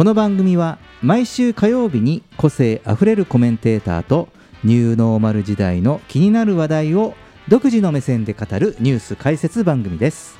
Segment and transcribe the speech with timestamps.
[0.00, 4.30] この番組は毎週火曜日に個性あふれるコメンテーターと
[4.64, 7.12] ニューノーマル時代の気になる話題を
[7.48, 10.38] 独自の目線で語るニュース解説番組です。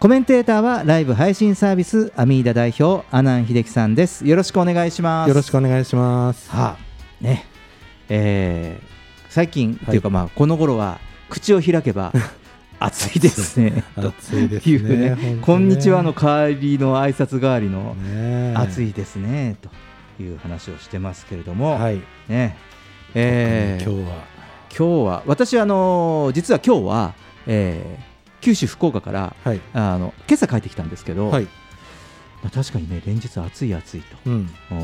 [0.00, 4.26] コメンテーターはライブ配信サービスアミーダ代表阿南秀樹さんです。
[4.26, 5.28] よろしくお願いします。
[5.30, 6.50] よろしくお願いします。
[6.50, 7.46] はあね。
[8.10, 8.90] えー
[9.30, 12.12] 最近、というかまあこの頃は口を開けば
[12.80, 13.84] 暑いですね。
[13.94, 15.14] 暑いですね。
[15.14, 15.38] ね。
[15.42, 22.00] こんにちはの代わりの挨拶代わりのね暑いですねという話をしてますけれども、はい。
[22.26, 22.56] ね。
[23.14, 24.24] えー今日は。
[24.76, 27.14] 今日は私あのー実は今日は、
[27.46, 29.60] えー九州福岡からはい。
[29.74, 31.44] あの今朝帰ってきたんですけど、はい。
[31.44, 31.50] ま
[32.46, 34.48] あ確かにね連日暑い暑いとうん。
[34.70, 34.74] お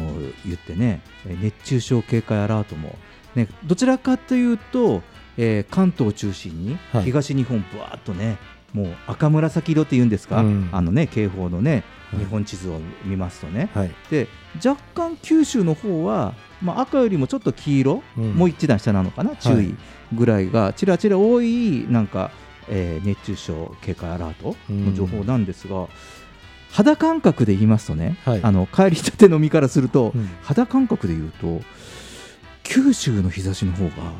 [0.44, 2.98] 言ってねえー熱中症警戒アラートも、
[3.34, 5.02] ね、どちらかというと、
[5.38, 7.04] えー関東を中心にはい。
[7.04, 8.38] 東日本ぶわーっとね
[8.72, 10.68] もう赤紫色っていうんですか、うん。
[10.72, 12.20] あのね警報のねはい。
[12.20, 13.90] 日本地図を見ますとね、はい。
[14.10, 14.28] で
[14.64, 18.32] 若干九州の方は、まあ、赤よりもちょっと黄色、うん。
[18.34, 19.74] もう一段下なのかな注意
[20.12, 22.30] ぐらいがちらちら多いなんか、
[22.68, 25.88] えー熱中症警戒アラートの情報なんですが、
[26.70, 28.40] 肌感覚で言いますとね、はい。
[28.42, 30.28] あの帰りたての身からすると、うん。
[30.42, 31.60] 肌感覚で言うと
[32.62, 34.12] 九州の日差しの方が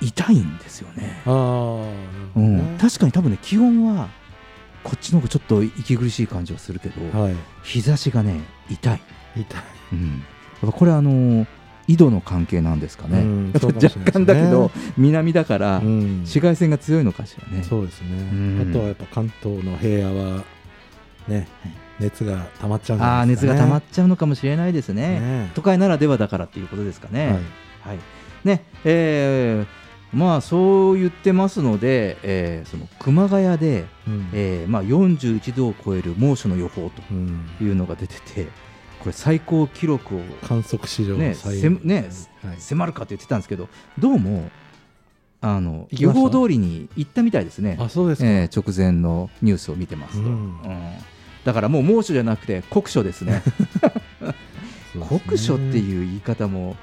[0.00, 1.22] 痛いんですよね。
[1.26, 2.76] うんね。
[2.80, 4.08] 確かに多分ね気温は
[4.84, 7.36] こっちの方がちょっと息苦しい感じはするけど、はい。
[7.62, 9.00] 日差しがね痛い。
[9.36, 9.62] 痛い。
[9.92, 10.08] うん、
[10.62, 11.46] やっぱこれあのー
[11.88, 18.70] 緯度の関係なんですかね、うん かね若干だけど南だからうん紫外線が強いのかしらね、そうですねん。
[18.70, 20.44] あとはやっぱ関東の平野は
[21.26, 21.48] ね
[21.98, 23.26] 熱が溜まっちゃうんじあ。
[23.26, 27.34] 熱が溜まっちゃうのかもしれないですねね都会ならではだからっていうことですかねはい。
[27.88, 27.98] はい
[28.44, 29.77] ねえー
[30.12, 34.30] まあそう言ってますので、えーその熊谷で、うん。
[34.32, 37.48] えーまあ、41度を超える猛暑の予報うん。
[37.58, 38.44] というのが出てて
[39.00, 41.36] これ最高記録を観測史上ね
[41.82, 42.08] ね
[42.42, 42.56] はい。
[42.58, 44.50] 迫るかって言ってたんですけどどうも
[45.40, 48.28] あの予報通りに行ったみたいですね、あそうですか。
[48.28, 50.34] えー直前のニュースを見てますと、うん。
[50.34, 50.92] うん。
[51.44, 53.42] だからもう猛暑じゃなくて酷暑ですね。
[55.08, 56.76] 酷暑っていう言い方も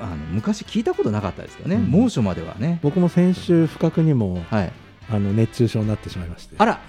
[0.00, 1.90] あの昔聞いたことなかったですよね、うん。
[1.90, 4.72] 猛暑まではね、僕も先週不覚にもはい、
[5.10, 6.54] あの熱中症になってしまいまして。
[6.58, 6.80] あら、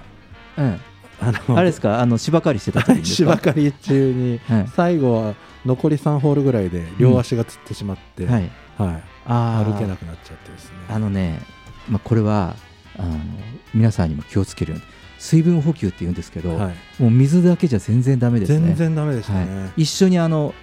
[0.57, 0.79] うん、
[1.21, 1.99] あのあれですか？
[1.99, 3.33] あの芝刈りしてた時にですか？
[3.33, 4.67] 芝刈り中に はい。
[4.75, 8.43] 最後は残り3ホールぐらいで両足がつってしまって、ははい。
[8.45, 9.71] い、あー。
[9.73, 10.71] 歩けなくなっちゃってですね。
[10.89, 11.39] あのね、
[11.89, 12.55] まあ、これは
[12.97, 13.17] あの
[13.73, 14.85] 皆さんにも気をつけるように
[15.17, 17.01] 水分補給って言うんですけど、はい。
[17.01, 18.67] もう水だけじゃ全然ダメですね。
[18.67, 20.53] 全然ダメでしたはね、い、一緒にあの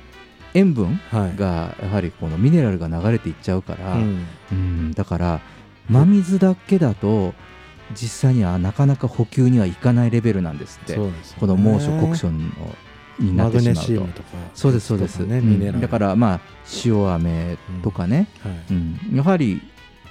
[0.57, 1.37] 塩分はい。
[1.37, 4.27] がやはりこのミネラルが流れていっちゃうから、うん。
[4.51, 5.41] うんだから
[5.89, 7.35] 真水だけだと
[7.95, 11.13] 実際にはなかなか補給にはいかないレベルなんですって、ね。
[11.39, 12.41] この猛暑酷暑の
[13.19, 14.23] になってしまうと。
[14.55, 15.81] そうですそうです、ねうん。
[15.81, 16.41] だからまあ
[16.85, 18.53] 塩飴とかね、はい。
[18.71, 18.99] うん。
[19.15, 19.61] やはり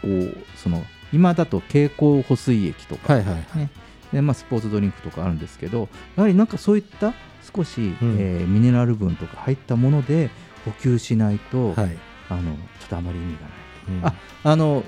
[0.01, 3.69] こうその今だと経口補水液とか、はいはいね
[4.13, 7.13] でまあ、スポーツドリンクとかあるんですけどやはりなんかそういった
[7.53, 7.97] 少し、ん。
[8.01, 10.29] えーミネラル分とか入ったもので
[10.65, 11.97] 補給しないと、はい、
[12.29, 13.51] あのちょっとあまり意味がない。
[13.87, 14.05] うん。
[14.05, 14.13] あ
[14.51, 14.83] あの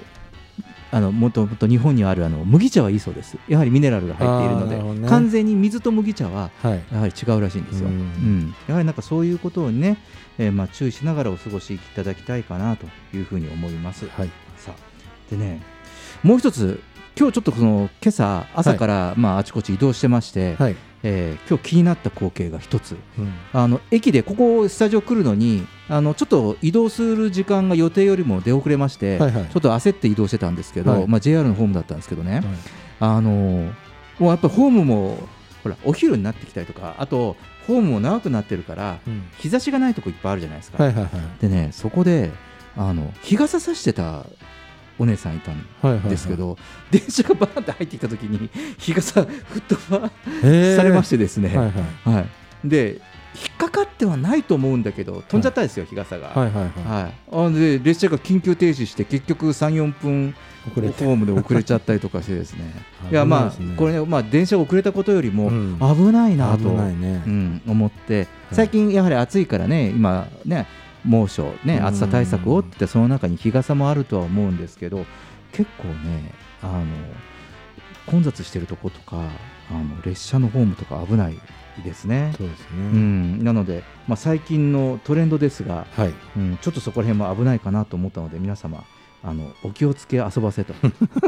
[0.90, 3.38] あのもともと日本にあるあの麦茶はいいそうです。
[3.48, 5.10] やはりミネラルが入っているのでね。
[5.10, 6.84] 完全に水と麦茶ははい。
[6.92, 7.98] やはり違うらしいんですよ、ううん。
[8.46, 9.98] んやはりなんかそういうことをね、
[10.38, 14.30] えーまあ、注意しながらお過ごしいただきたいかなというふうに思います、はい。
[14.58, 15.62] さあでね
[16.24, 16.82] もう一つ
[17.20, 22.98] 今日ちょっとその今朝朝から、まあ、あちこち移動してまして、はいえー今日気になった光景が一つ。
[23.18, 23.34] うん。
[23.54, 29.46] あの駅でここスタジオ来るのにあのちょっと移動する時間が予定よりも出遅れまして、はいはい。
[29.46, 31.08] ちょっと焦って移動してたんですけど、はい。
[31.08, 32.44] まあ、JR のホームだったんですけどね、はい。
[33.00, 33.72] あのー
[34.20, 35.20] もうやっぱりホームも
[35.64, 37.36] ほらお昼になってきたりとかあと
[37.68, 39.28] ホームも長くなってるからうん。
[39.38, 41.12] 日差しがないとこいっぱいあるじゃないですか、はいはいはい。
[41.40, 42.32] でねそこで
[42.76, 44.26] あの日傘さしてた
[45.00, 46.10] お姉さんいたんはいはいはい。
[46.10, 46.58] ですけど、
[46.92, 50.10] 電車がバーンって入ってきた時に日傘吹っ飛ば
[50.76, 52.16] されましてですね、はいはい。
[52.16, 52.28] はい、
[52.68, 53.02] で
[53.36, 56.30] 引っかかってはないと思うんだけど飛んじゃったんですよ、日傘が。
[56.30, 57.04] はいはいはい。
[57.04, 60.36] はい、あで列車が緊急停止して結局3、4分
[60.72, 61.06] 遅れて。
[61.06, 62.74] ホームで遅れちゃったりとかしてですね。
[63.10, 65.78] いいやまあこれね、まあ、電車が遅れたことよりもうん。
[65.80, 67.24] 危ないなと、危ないね。
[67.26, 68.28] うん、思って。
[68.52, 70.68] 最近やはり暑いからね今ね
[71.08, 71.86] 猛暑ねうん。
[71.86, 75.06] 暑さ対策をってその中に日傘もあるとは思うんですけど
[75.52, 76.32] 結構ね
[76.62, 76.86] あの
[78.06, 79.18] 混雑してるとことか
[79.70, 81.38] あの列車のホームとか危ない
[81.84, 82.34] ですね。
[82.38, 86.14] そうですうねん、なので、まあ、最近のトレンドですが、はい。
[86.36, 88.84] うん、ちょっとそこら辺も危ないかなと思ったので皆様
[89.24, 90.74] あのお気をつけ遊ばせと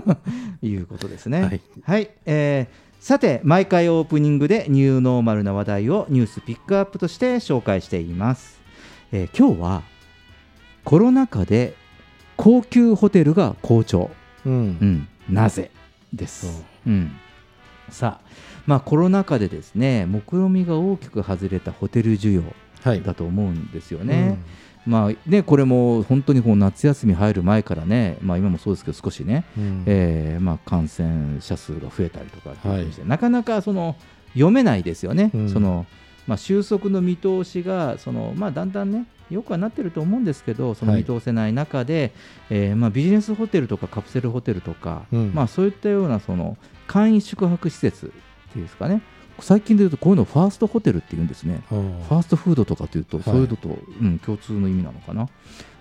[0.64, 1.44] いうことですね。
[1.44, 2.10] はい、はい。
[2.26, 8.59] えーさて毎回オープニングでニューノーマルな話題をニュースピックアップとして紹介しています、
[9.12, 9.84] えー今日は
[10.84, 11.76] コロナ禍で
[12.38, 14.10] 高級ホテルが好調、
[14.46, 14.54] うん。
[14.54, 15.72] うん、なぜ？
[16.14, 16.90] です、う。
[16.90, 17.12] ん、
[17.90, 18.30] さあ
[18.66, 22.44] まあコロナ禍でですね目論見が大きく外れたホテル需要
[22.82, 23.04] はい。
[23.04, 24.38] だと思うんですよね。
[24.86, 29.84] まあねこれも本当にこう夏休み入る前からね、まあ、今もそうですけど少しね、うん。
[29.86, 32.88] えーまあ、感染者数が増えたりとかはい。
[33.06, 33.98] なかなかその
[34.34, 35.50] 読めないですよね、うん。
[35.50, 35.86] その
[36.30, 41.02] まあ、収束の見通しがその、まあ、だんだんねよくはなってると思うんですけどそのはい。
[41.02, 42.14] 見通せない中で、
[42.52, 45.31] えーまあ、ビジネスホテルとかカプセルホテルとか、うん。
[45.34, 46.56] まあ、そういったようなその
[46.86, 48.10] 簡易宿泊施設っ
[48.52, 49.02] ていうんですかね。
[49.40, 51.62] 最近でいうとこういうのをファーストホテルっていうんですね。
[51.70, 53.24] ファーストフードとかというと、い。
[53.24, 53.70] そういうのと、
[54.02, 55.30] うん、共通の意味なのかな。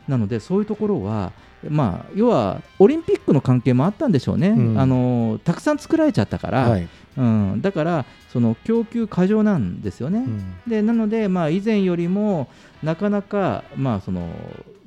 [0.06, 1.32] なので、そういうところは、
[1.68, 4.80] まあ、要はオリンピックの関係もあったんでしょうね、うん。
[4.80, 10.20] あのたくさん作られちゃったから、はいうん、だから、その供給過剰なんですよね。
[10.20, 10.60] うん。
[10.68, 12.48] でなので、まあ、以前よりも
[12.82, 14.30] なかなか、まあ、その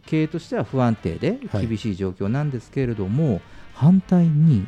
[0.06, 1.68] 経営としては不安定ではい。
[1.68, 3.42] 厳しい状況なんですけれども、
[3.74, 4.66] 反対に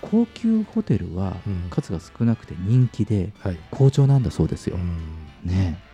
[0.00, 1.70] 高級ホテルはうん。
[1.70, 3.58] 数が少なくて人気ではい。
[3.70, 4.76] 好調なんだそうですよ。
[4.76, 4.98] うん。
[5.44, 5.86] ねえ。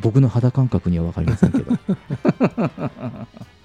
[0.00, 1.72] 僕の肌感覚には分かりませんけど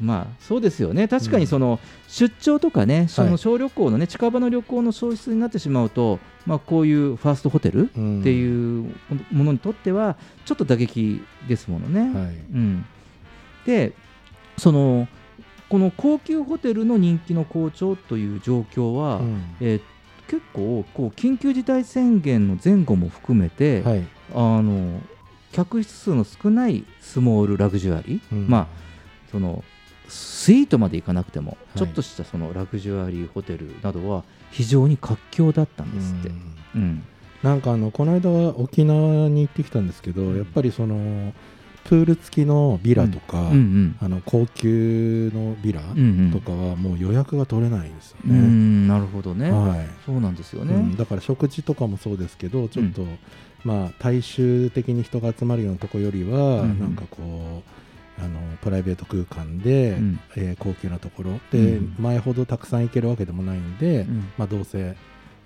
[0.00, 1.08] まあそうですよね。
[1.08, 8.94] 確かにその出張とかね、その小旅行のね近場の旅行の消失になってしまうと、まあ、こういうファーストホテルってうんいう
[9.32, 12.00] ものにとってはちょっと打撃ですものね。
[12.18, 12.34] はい。
[12.34, 12.84] うん、
[13.66, 13.92] で
[14.56, 15.08] その
[15.68, 19.56] この高級ホテルの人気の好調という状況は、うん。
[19.60, 19.80] えー
[20.28, 24.06] 結構こう緊急事態宣言の前後も含めて、はい。
[24.34, 25.00] あの
[25.52, 28.20] 客室数の少ないスモールラグジュアリ。
[28.30, 28.46] ー、うん。
[28.46, 28.66] まあ
[29.32, 29.64] その
[30.08, 31.78] スイートまでいかなくても、い。
[31.78, 36.28] ちょっとしたそのラグジュアリーホテルなどは非常に活況だったんですって。
[36.28, 36.54] うん。
[36.74, 37.02] うん。
[37.42, 41.32] なんかあのこの間は沖縄に行ってきたんですけど、やっぱりその
[41.84, 43.46] プール付きのビラとか、うん。
[43.50, 46.32] うんあの高級のビラうんうん。
[46.32, 48.38] とかはもう予約が取れないんですようね。
[48.38, 48.88] ん。
[48.88, 49.86] なるほどね、はい。
[50.04, 50.74] そうなんですよね。
[50.74, 50.96] うん。
[50.96, 53.04] だから食事とかもそうですけどちょっと、
[53.64, 56.78] まあ大衆的に人が集まるようなとこよりは、うん。
[56.80, 57.77] なんかこう
[58.20, 60.20] あのプライベート空間で、うん。
[60.36, 61.40] えー高級なところ。
[61.52, 61.94] で、うん。
[61.98, 64.30] 前ほどたくさん行けるわけでもないんで、うん。
[64.36, 64.96] まあ、どうせ、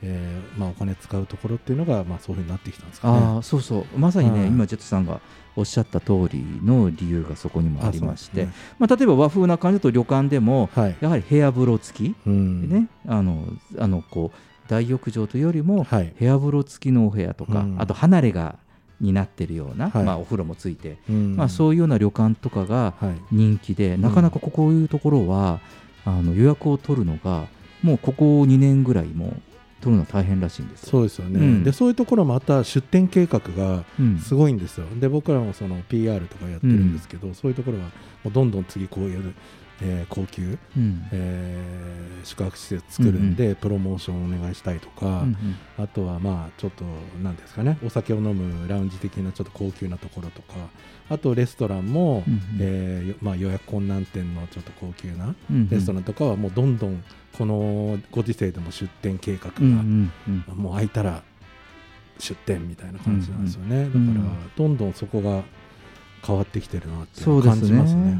[0.02, 3.18] えーまあ、お金使うところっていうのが、まあ、そういうふうになってきたんですかね。
[3.18, 3.98] ああそうそう。
[3.98, 4.48] まさにね、はい。
[4.48, 5.20] 今ジェットさんが
[5.54, 10.96] おっしゃった通りの理由がそこにもありまして、ねまあ、例えば和風な感じだと旅館でもはい。
[11.00, 12.68] やはり部屋風呂付きうん。
[12.68, 13.44] でね、あの
[13.78, 14.38] あのこう
[14.68, 16.14] 大浴場というよりもはい。
[16.18, 17.76] 部屋風呂付きのお部屋とか、うん。
[17.78, 18.56] あと離れが
[19.02, 20.04] になってるような、はい。
[20.04, 21.36] まあ、お風呂もついて、うん。
[21.36, 23.14] まあ、そういうような旅館とかがはい。
[23.30, 25.60] 人気で、なかなかここういうところは
[26.04, 27.46] あの予約を取るのが
[27.82, 29.42] もうここ2年ぐらいもう
[29.80, 30.90] 取るの大変らしいんですよ。
[30.90, 31.64] そうですよね、うん。
[31.64, 34.18] でそういうところまた出店計画がうん。
[34.18, 34.86] すごいんですよ。
[35.00, 37.84] で僕らもその PR とかやってるんですけど、そういうところは
[38.22, 39.34] もうどんどん次こういう、
[39.82, 41.08] えー高級、うん。
[41.12, 45.18] えー宿泊施設作るんで、プロモーションお願いしたいとか、うんう
[45.80, 45.84] ん。
[45.84, 46.84] あとはまあちょっと
[47.20, 50.54] なんですかねお酒を飲むラウンジ的なちょっと高級なところとか
[51.10, 52.40] あとレストランも、うんうん。
[52.60, 55.68] えーよまあ、予約困難店のちょっと高級なうんうん。
[55.68, 57.02] レストランとかはもうどんどん
[57.36, 60.12] このご時世でも出店計画が、うんうん
[60.48, 61.22] うんもう空いたら
[62.18, 64.14] 出店みたいな感じなんですよね、うんうん。
[64.14, 65.42] だからどんどんそこが
[66.24, 68.18] 変わってきてるなって感じますね。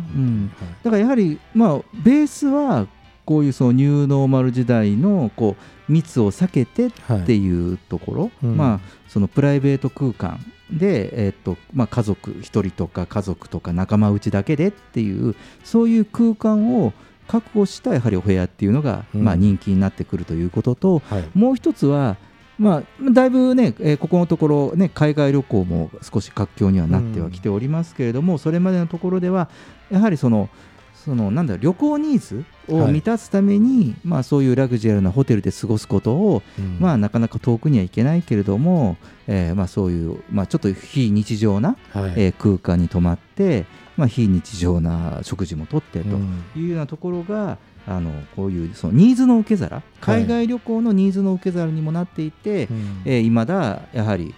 [0.83, 2.87] だからやはり、まあ、ベースは
[3.25, 5.57] こういうそのニューノーマル時代のこ
[5.89, 6.91] う密を避けてっ
[7.27, 8.57] ていうところ、うん。
[8.57, 10.41] まあ、そのプライベート空間
[10.71, 16.93] で、えっとまあ、家族1人とか家族とか仲間内だけでっていうそういう空間を
[17.29, 19.25] 確保したやはりお部屋っていうのが、うん。
[19.25, 21.25] まあ、人気になってくるということと、はい。
[21.35, 22.17] もう一つは、
[22.63, 29.49] まあ、だいぶね、えーここのところ、ね、海外旅行も少し活況にはなってはきておりますけれども、それまでのところでは
[29.91, 30.49] やはりその
[30.95, 32.93] そのなんだ旅行ニーズをはい。
[32.93, 36.77] 満たすために、まあ、そういうラグジュアルなホテルで過ごすことを、うん。
[36.79, 42.13] まあ、なかなか遠くには行けないけれども、えーまあ、そういう、まあ、ちょっと非日常な、はい。
[42.17, 43.65] えー空間に泊まって、
[43.97, 46.45] まあ、非日常な食事もとってとうん。
[46.57, 53.03] いうようなところが、あのこういうそのニーズの受け皿海外旅行のニーズの受け皿にもなっていて、うん。
[53.05, 54.35] えー、未だやはり、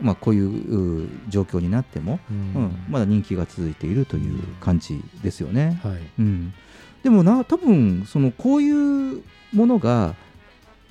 [0.00, 5.80] まあ、こういうう状況になっても、ううんんまだ人気が続いているという感じですよね。
[5.82, 6.00] はい。
[6.18, 6.54] うん、
[7.02, 9.22] でもな多分そのこういう
[9.52, 10.14] ものが、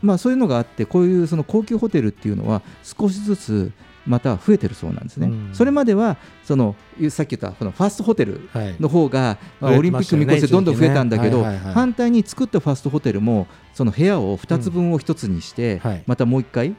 [0.01, 3.71] まあ、そういうのがあってこういうその高級ホテルっていうのは少しずつ
[4.05, 5.27] また増えてるそうなんですね。
[5.27, 5.49] うん。
[5.53, 6.75] それまではその
[7.09, 8.75] さっき言ったこのファストホテルはい。
[8.79, 11.73] の方が、まあ増えオリンピック見越してどんどん増えたんだけど、ねはいはいはい。
[11.73, 16.03] 反対に作ったファストホテルもその部屋を2つ分を1つにして、はい。
[16.05, 16.75] またもう1回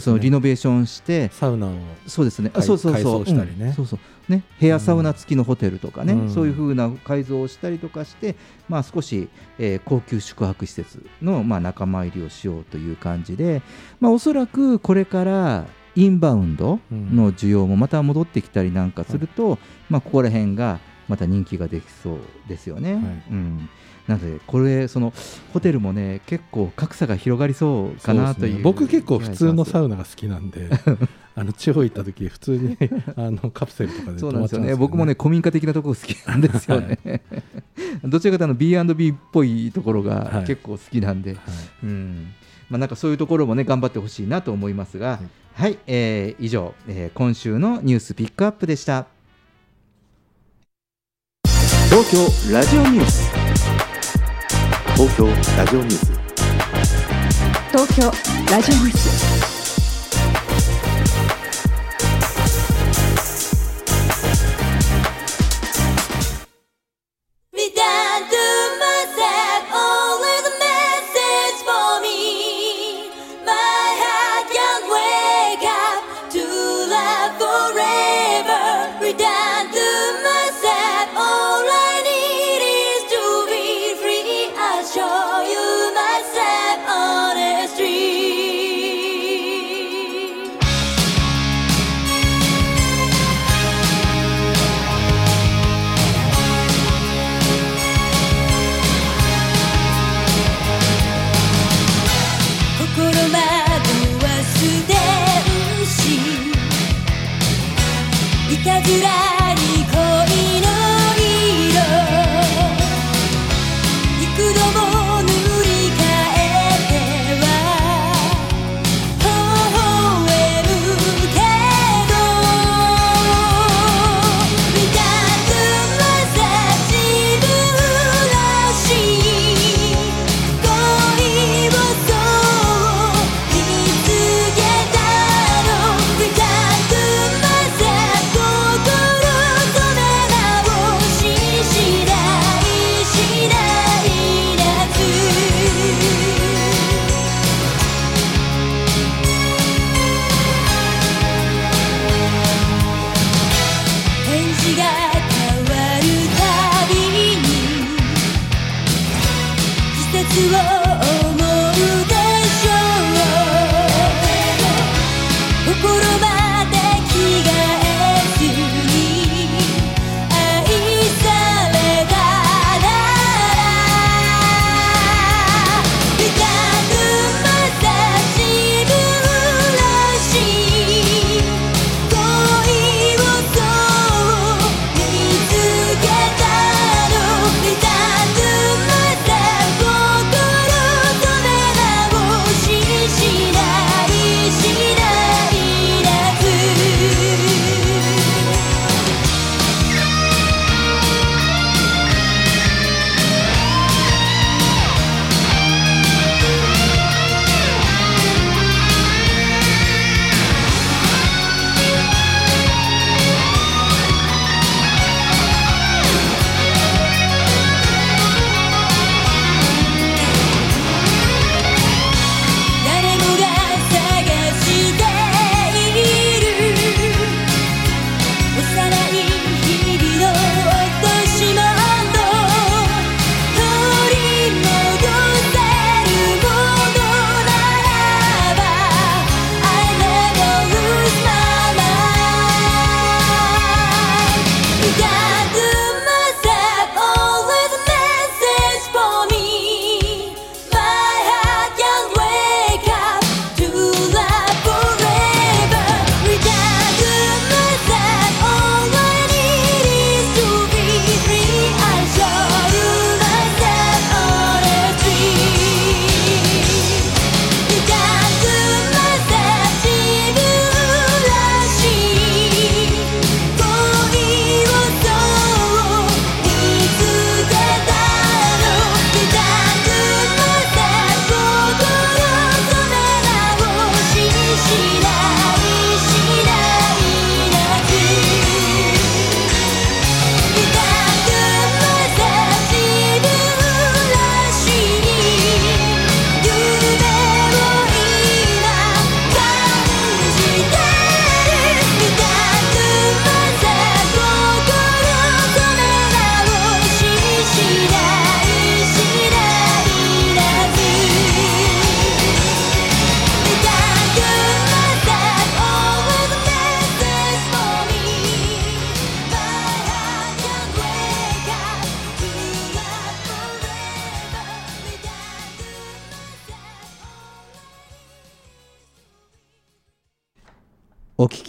[0.00, 1.72] そのリノベーションしてサウナを
[2.06, 3.56] そうですね、あ改そうそうそう、ね。
[3.60, 3.72] うん。
[3.72, 4.32] そうそう。
[4.32, 6.30] ね、部屋サウナ付きのホテルとかね、うん。
[6.30, 8.36] そういう風な改造をしたりとかして、
[8.68, 9.28] まあ、少し、
[9.58, 13.60] えー高級宿泊施設の、まあ、仲間入りをしようという感じで、
[14.00, 19.58] まあ、おそらくこれからインバウンドの需要もまた戻ってきたりなんかすると、
[19.88, 22.94] まあ、ここら辺がまた人気ができそうですよね。
[22.94, 23.02] はい。
[23.30, 23.68] うん。
[24.06, 25.14] なのでこれその
[25.54, 30.68] ホテルもね結構格差が広がりそうかなという僕結構普通のサウウナが好きなんで
[31.34, 32.76] あの地方行った時普通に
[33.16, 34.42] あのカプセルとかでそうなんですよね。
[34.42, 36.98] 泊まっちゃうんですよ僕もね古民家的なところ好きなんですよね、
[38.04, 40.44] どちらかというと B&B っぽいところがはい。
[40.44, 41.40] 結構好きなんで、はい。
[41.84, 42.26] うん。
[42.68, 45.20] まあ、なんかそういうところもね頑張ってほしいなと思いますが
[45.56, 49.06] はい、えー以上、えー今週のニュースピックアップでした。
[51.88, 53.30] 東京ラジオニュース。
[54.96, 56.10] 東京ラジオニュース。
[57.70, 58.10] 東京
[58.50, 59.43] ラジオニュース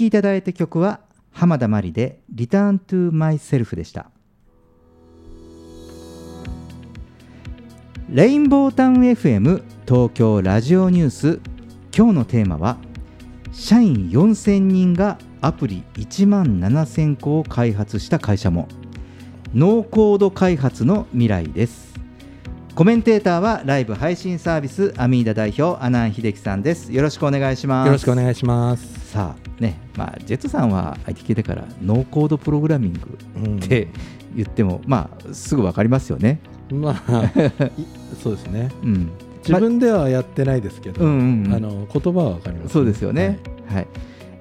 [0.06, 1.00] きいただいた曲は
[1.32, 4.10] 浜田真理で「Return to Myself」でした。
[8.10, 11.40] レインボータウン FM 東京ラジオニュース。
[11.96, 12.78] 今日のテーマは
[13.52, 18.68] 社員4000人がアプリ1万7000個を開発した会社も。
[19.54, 21.96] ノーコード開発の未来です。
[22.76, 26.92] コメンテーターはライブ配信サービスアミーダ代表阿南秀樹さんです。
[26.92, 27.88] よろしくお願いします。
[27.88, 29.12] よろしくお願いします。
[29.12, 33.88] さあねまあジェットさんは IT 系だからノーコードプログラミングうんって
[34.36, 36.40] 言っても、まあすぐわかりますよね
[36.70, 37.24] まあ
[37.80, 37.86] い
[38.22, 38.70] そうですね。
[38.84, 39.10] うん
[39.48, 43.40] 自分ではやってないですけど、うんうんうんあの言葉はわかります、そうですよね。
[43.68, 43.88] はい。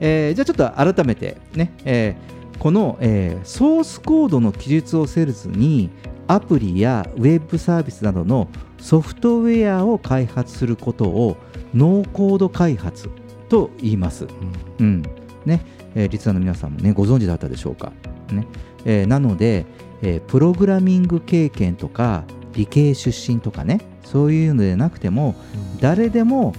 [0.00, 5.90] えーじゃあちょっと改めてね、えーこの、えーソースコードの記述をせずに
[6.26, 8.48] アプリやウェブサービスなどの
[8.78, 11.36] ソフトウェアを開発することを
[11.74, 13.10] ノーコード開発
[13.54, 14.24] と言います。
[14.24, 15.02] うんうん
[15.44, 15.60] ね
[15.94, 17.92] えーリスナーの皆さんもねご存知だったでしょうか。
[18.32, 18.48] ね
[18.84, 19.64] えーなので、
[20.02, 25.36] えープログラミング経験とか理系出身とかねそういうのでなくても
[25.80, 26.52] 誰でも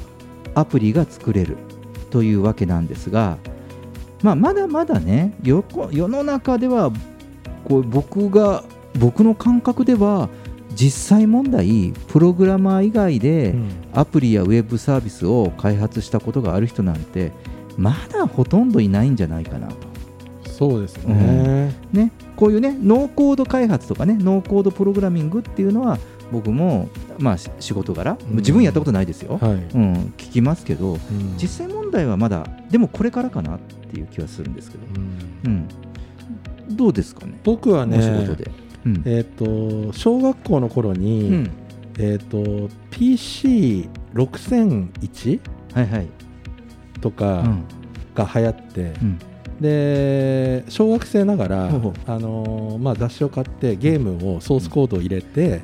[0.54, 1.58] アプリが作れる
[2.12, 3.38] というわけなんですが、
[4.24, 6.94] まあ、まだまだね世の中では
[7.66, 8.64] こう僕が
[8.98, 10.30] 僕の感覚では
[10.76, 13.70] 実際問題プログラマー以外でうん。
[13.94, 17.32] アプリやウェブサービスを開発したことがある人なんて
[17.78, 19.76] まだほとんどいないんじゃないかなと。
[20.50, 21.74] そうですね。
[21.92, 25.98] ね、こういうねノーコード開発とかねノーコードプログラミングっていうのは
[26.32, 28.38] 僕も、まあ、し仕事柄、うん。
[28.38, 29.52] 自分やったことないですよ、はい。
[29.52, 31.00] うん、聞きますけどうん。
[31.38, 34.84] 実際問題はまだでもこれからかなっていう気はするんですけど、
[35.46, 35.68] うん。
[36.68, 37.40] うん、どうですかね？
[37.44, 38.52] 僕はね、お仕事で。
[38.86, 39.02] うん。
[39.06, 41.50] えっ、と小学校の頃に、うん。
[41.98, 42.38] えっ、と
[42.92, 45.40] PC6001
[45.74, 46.10] はいはい、う
[47.02, 47.64] とかん。
[48.14, 49.20] が流行って、うん。
[49.62, 51.94] で小学生ながら、ほうほう。
[52.08, 55.62] あのーまあ、雑誌を買ってゲームをソースコードを入れて、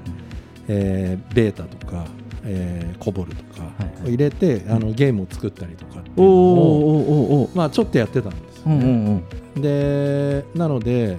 [0.68, 2.06] えーベータとか、
[2.44, 4.06] えーコボルとかはいはい。
[4.06, 8.86] を入れて、あのゲームを作ったりとかっていうのを、まあ、ちょっとやってたんですようんうね。
[8.86, 9.24] ん
[9.56, 9.62] うん。
[9.62, 11.18] でなので,、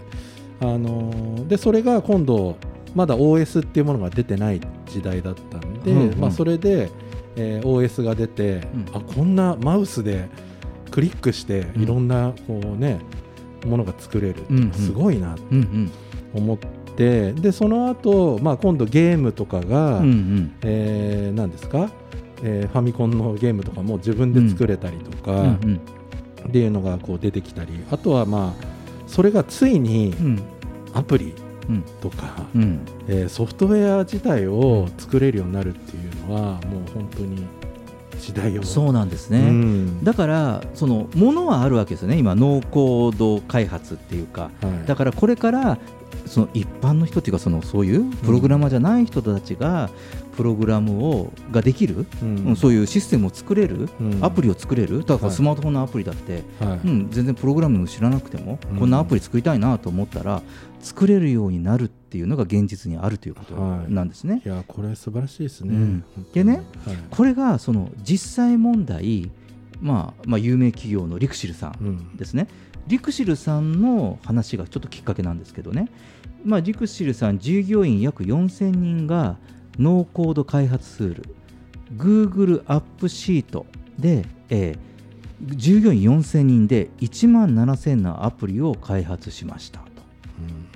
[0.62, 2.56] あのーでそれが今度
[2.94, 6.18] まだ OS っていうものが出てない時代だったんで、うんうん。
[6.20, 6.90] まあ、それで、
[7.36, 8.86] えー OS が出て、うん。
[8.96, 10.28] あこんなマウスで
[10.90, 11.82] クリックしてうん。
[11.82, 13.00] いろんなこう、ね
[13.66, 14.72] ものが作れるってうんうん。
[14.72, 15.90] すごいなとうんうん。
[16.34, 16.58] 思っ
[16.96, 20.52] て、でその後、まあ今度ゲームとかが、うんうん。
[20.62, 21.90] えー何ですか、
[22.42, 25.80] えーファミコンのゲームとかも自分で作れたりとか、うんうん。
[26.48, 28.64] っていうのがこう出てきたりあとはまあ
[29.06, 30.42] それがついにうん
[30.94, 31.34] アプリ
[31.68, 31.82] うん。
[32.00, 32.80] とか、うん。
[33.08, 37.46] えーソフトウェア自体を作れるようになるっていうのはもう本当に
[38.20, 39.50] 時代をそうなんですうね。
[39.50, 40.02] ん。
[40.04, 42.18] だからそのものはあるわけですよね。
[42.18, 44.50] 今ノーコード開発っていうか。
[44.60, 44.86] はい。
[44.86, 45.78] だからこれから
[46.26, 49.90] その一般の人っていうかそのそういうプログラマーじゃない人たちが
[50.36, 52.46] プログラムをができる、うん。
[52.46, 54.24] うんそういうシステムを作れる、うん。
[54.24, 55.36] アプリを作れるだからはい。
[55.36, 56.80] スマートフォンのアプリだって、はい。
[56.84, 58.78] うん、全然プログラミング知らなくても、うん。
[58.78, 60.42] こんなアプリ作りたいなと思ったら
[60.80, 63.92] 作れるようになるっていうのが現実にあるということはい。
[63.92, 64.42] なんですね。
[64.44, 66.96] いやこれ素晴らしいですね、でねはい。
[67.10, 69.30] これがその実際問題、
[69.80, 72.16] まあ、まあ有名企業のリクシルさんうん。
[72.16, 72.48] ですね、
[72.86, 75.88] リクシルさんの話がちょっときっかけなんですけどね、
[76.44, 79.36] まあ、リクシルさん従業員約4000人が
[79.78, 81.36] ノーコード開発ツール。
[81.96, 83.66] Google アップシート
[83.98, 84.92] で、えー
[85.42, 89.86] 従業員4000人で1万7000のアプリを開発しましたと。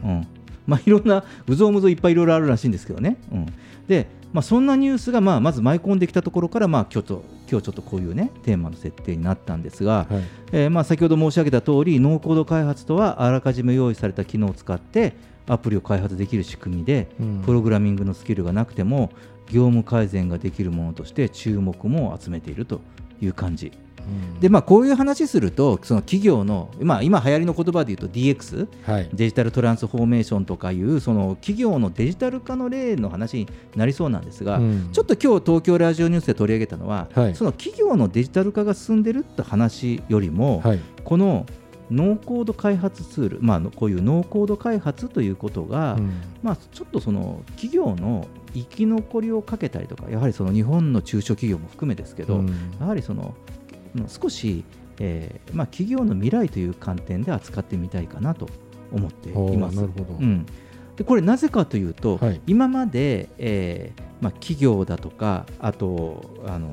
[0.05, 0.27] うん。
[0.67, 3.17] まあ、いろんなうぞうむぞいっぱいいろいろあるらしいんですけどね。
[3.31, 3.47] うん、
[3.87, 10.23] で、まあ、そんなニュースがまあまず舞い込んできたところから、まあ、今日と今日ちょっとこういうねテーマの設定になったんですが、はい
[10.53, 15.15] えーまあ、先ほど申し上げた通りノーコード開発とはあらかじめ用意された機能を使って
[15.47, 19.11] アプリを開発できる仕組みで、うんプログラミングのスキルがなくても
[19.47, 22.83] 業務改善ができるものとして注目も集めていると
[23.23, 23.73] いう感じ。
[24.07, 24.41] うん。
[24.41, 29.09] でまあ、こういう話するとその企業の、まあ、今流行りの言葉で言うと DX はい。
[29.13, 34.89] デジタルトランスフォーメーションとかいうその企業のデジタル化の例の話になりそうなんですが、うん。
[34.93, 37.35] ちょっと今日東京ラジオニュースで取り上げたのは、はい。
[37.35, 40.81] その企業のデジタル化が進んでるって話よりも、はい。
[41.05, 41.47] この
[41.91, 46.21] ノーコード開発ツール、まあ、こういうノーコード開発ということが、うん。
[46.43, 52.49] まあ、ちょっとその企業の生き残りをかけたりとかやはりその日本の中小企業も含めですけど、うん。
[52.81, 53.56] やはりそのうん
[54.09, 54.65] 少し、
[54.99, 58.49] えーまあ、企業の未来という観点で扱ってみたいかなと
[58.93, 59.77] 思っています。
[59.77, 60.15] なるほど。
[60.15, 60.47] うん、
[60.97, 62.41] でこれなぜかというと、はい。
[62.47, 66.71] 今まで、えーまあ、企業だとかあとあの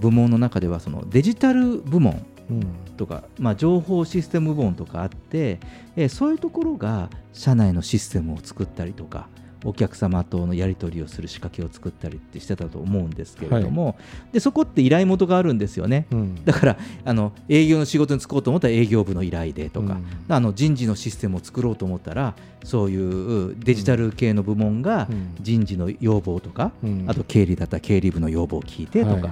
[0.00, 2.66] 部門の中ではそのデジタル部門うん。
[2.96, 5.60] とか、まあ、情報システム部門とかあって、
[5.96, 9.28] えーそういうところが社内のシステムを作ったりとか
[9.64, 13.98] お客様とのやり取りをする仕掛けを作ったりってしてたと思うんですけれども、
[14.32, 16.06] でそこって依頼元があるんですよね。
[16.10, 16.44] うん。
[16.44, 20.04] だからあの営業の仕事に就こうと思ったら営業部の依頼でとか、うん。
[20.28, 25.34] あの人事のシステムを作ろうと思ったらそういうデジタル系の部門がうん。
[25.40, 27.04] 人事の要望とか、うん。
[27.06, 29.22] あと経理だったら経理部の要望を聞いてとか、はい。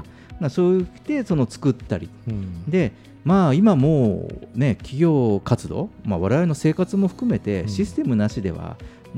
[0.40, 2.08] まあそう言ってその作ったり。
[2.28, 2.64] うん。
[2.70, 2.92] で
[3.24, 7.68] まあ今もうね企業活動、まあ、我々の生活も含めうてん。
[7.68, 8.76] システムなしではなん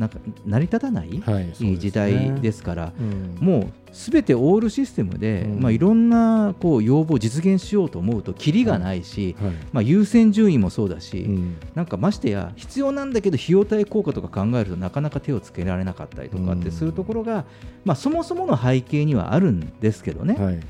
[0.08, 1.76] か成り立たない、はいそうですね。
[1.76, 3.36] 時代ですから、うん。
[3.44, 5.60] もうすべてオールシステムで、うん。
[5.60, 9.52] まあ、いろんなこう要望を実現しようと思うとキリがないし、はい。
[9.72, 11.56] まあ、優先順位もそうだし、うん。
[11.74, 17.44] なんかましてや必要なんだけど費用対効果とか考えるとなかなか手をつけられなかったりとかってするところが、
[17.84, 20.60] まあ、そもそもの背景にはあるんですけどね、はい。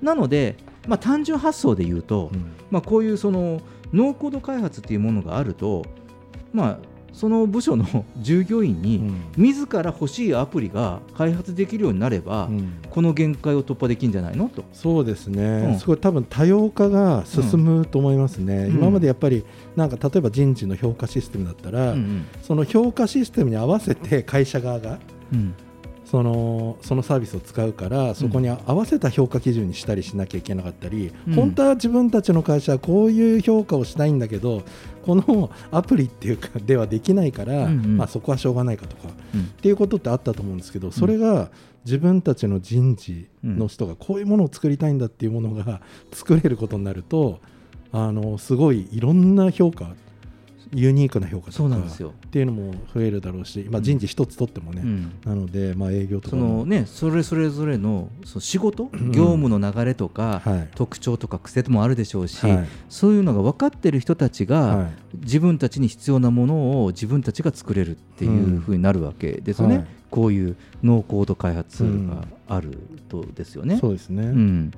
[0.00, 2.52] なので、まあ、単純発想で言うと、うん。
[2.70, 3.60] まあ、こういうその
[3.92, 5.84] ノーコード開発っていうものがあると、
[6.52, 8.96] まあ、その部署の 従業員に
[9.36, 9.44] うん。
[9.44, 12.72] 自ら欲しいアプリが開発できるようになれば、うん。
[12.90, 14.48] この限界を突破できるんじゃないの？
[14.48, 14.64] と。
[14.72, 15.78] そうですね、うん。
[15.78, 18.76] すごい多分多様化が進むと思いますね、うん。
[18.76, 19.44] 今までやっぱり
[19.76, 22.24] なんか例えば人事の評価システムだったら、うん。
[22.42, 24.98] その評価システムに合わせて会社側が
[25.32, 25.54] うん
[26.12, 31.34] そのそのサービスを使うからそこに合わせた評価基準にしたりしなきゃいけなかったり、うん。
[31.34, 34.62] 本当は自分たちの会社はこういう評価をしたいんだけど
[35.06, 37.96] このアプリっていうかではできないから、うんうん。
[37.96, 39.40] まあ、そこはしょうがないかとかうん。
[39.40, 41.50] っていうことってあったと思うんですけどそれが
[41.86, 45.80] 自分たちの人事の人がこういうものを作りたいんだっていうものが
[46.12, 47.40] 作れることになると
[47.90, 49.94] あのすごいいろんな評価
[50.74, 52.14] ユニークな評価とかそうなんですよ。
[52.26, 55.12] っていうのも増えるだろうし、まあ、人事一つとってもね、うん。
[55.24, 60.68] なので、まあ、営業とかそものね、それそれぞれのその仕事、業務の流れとか、はい。
[60.74, 62.68] 特徴とか癖もあるでしょうし、はい。
[62.88, 64.92] そういうのが分かってる人たちが、はい。
[65.18, 69.86] 自分たちに必要なものを自分たちが作れるっていうふうになるわけですよね、はい。
[70.10, 73.78] こういうノーコード開発があるとですよね。
[73.78, 74.72] そうですね、うん、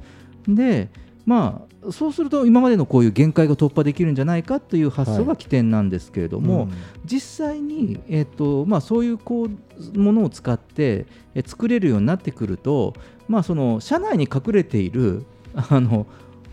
[0.49, 0.89] で
[1.27, 6.73] まあそうすると今までのこういう限界が突破できるんじゃないかという発想が起点なんですけれども、うん。
[7.05, 9.49] 実際に、えっとまあ、そういうこ
[9.95, 12.95] うものを使ってえ作れるようになってくると、
[13.29, 16.07] まあ、その社内に隠れているあの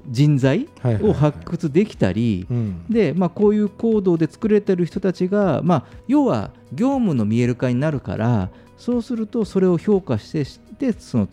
[0.10, 1.12] 人材はいはいはい。
[1.12, 2.86] を発掘できたり、うん。
[2.90, 11.28] でまあ、こういう行動で作れてる人たちが、まあ、要は業務の見える化になるからそうするとそれを評価してしてその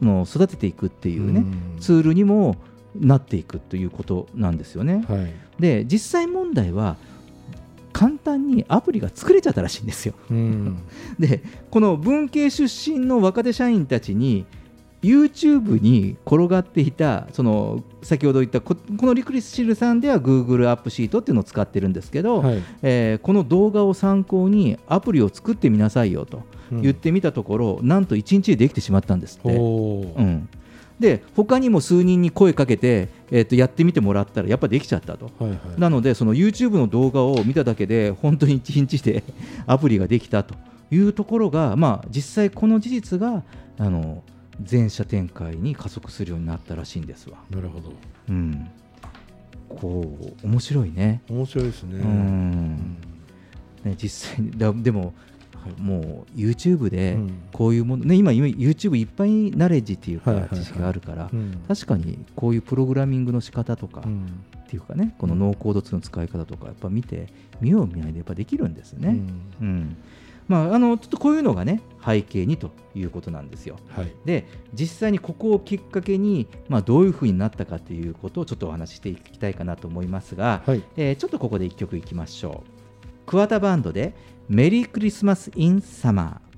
[0.00, 1.76] の育てていくっていうね、うん。
[1.80, 2.56] ツールにも
[2.98, 5.04] なっていくということなんですよね。
[5.08, 6.96] はいで実際問題は
[7.92, 10.14] 簡単にアプリが作れちゃったらしいんですよ。
[10.30, 10.78] うん
[11.20, 14.46] でこの文系出身の若手社員たちに
[15.02, 29.54] YouTube に転がっていたその先ほど言ったここのリクリスシルさんでは Google アップシートっていうのを使ってるんですけど、はいえーこの動画を参考にアプリを作ってみなさいよとうん言ってみたところ、なんと1日でできてしまったんですって。
[29.54, 30.48] うん、
[31.02, 35.26] で他にも数人に声かけて、えーとやってみてもらったらやっぱできちゃったと。
[35.38, 39.24] はいはいなのでその YouTube の動画を見ただけで本当に1日で
[39.66, 40.54] アプリができたと
[40.90, 43.42] いうところが、まあ、実際この事実が
[43.78, 44.22] あの
[44.62, 47.38] 全社展開に加速するようになったらしいんですわ。
[47.50, 47.92] なるほど
[48.28, 48.68] うん、
[49.68, 51.22] こう面白いね。
[51.28, 52.96] 面白いですねうん
[53.84, 55.14] ね実際にだでも
[55.78, 57.42] もう YouTube でうん。
[57.52, 61.62] こういうもの、ね、今今 YouTube いっぱいナレッジっていうか知識があるから、うん。
[61.68, 64.26] 確かにこういうプログラミングの仕方とか、うん。
[64.54, 67.26] っていうかねこのノーコードツールの使い方とかやっぱ見て
[67.60, 69.18] 見よう見ないでやっぱできるんですね。
[69.60, 69.96] うん。
[70.48, 73.76] まあ、あのちょっとこういうのがね背景にということなんですよ。
[73.90, 74.12] はい。
[74.24, 80.82] で実際にここをきっかけに、まあ、どういうふうになったかということをちょっとお話ししていきたいかなと思いますが、はい。
[80.96, 82.82] えーちょっとここで1曲いきましょう。
[83.26, 84.14] 桑田バンドで
[84.54, 86.48] 「メリークリスマス・イン・サマー」。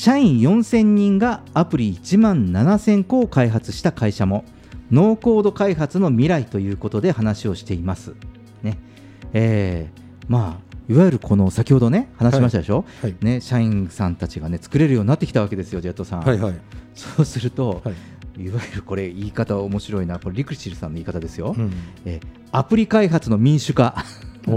[0.00, 4.46] 社員4000人がアプリ1万7000個を開発した会社も
[4.90, 8.14] ノーコード開発の未来ということで話をしています。
[8.62, 8.78] ね。
[9.34, 13.16] えーまあいわゆるこの先ほどね話しましたでしょ、はい。
[13.20, 16.20] ね、社員さんたちがね作れるようになってきたわけですよ、ジェットさん。
[16.22, 16.54] はいはい。
[16.94, 17.92] そうすると、は
[18.38, 18.42] い。
[18.42, 21.70] い、わゆるこれ言い方面白いな、これリクシルさんの言い方ですよ、うん。
[22.06, 24.02] えーアプリ開発の民主化。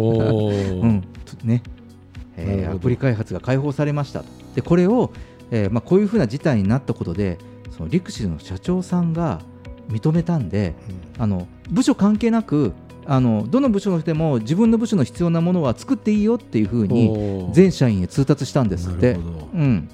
[2.65, 4.25] アプリ開発が解放されましたと。
[4.55, 5.11] でこれを、
[5.55, 7.37] えーまあ、こういうふうな事態になったことで
[7.69, 9.39] そのリクシルの社長さんが
[9.87, 10.73] 認めたんで、
[11.19, 12.73] あの部署関係なく
[13.05, 19.11] あのどの部署の人でも自分の部署の必要なものは作っていいよっていうふうに全社員へ通達したんですって。
[19.11, 19.17] う
[19.57, 19.89] ん。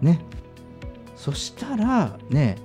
[0.00, 0.20] ね、
[1.16, 2.56] そしたらね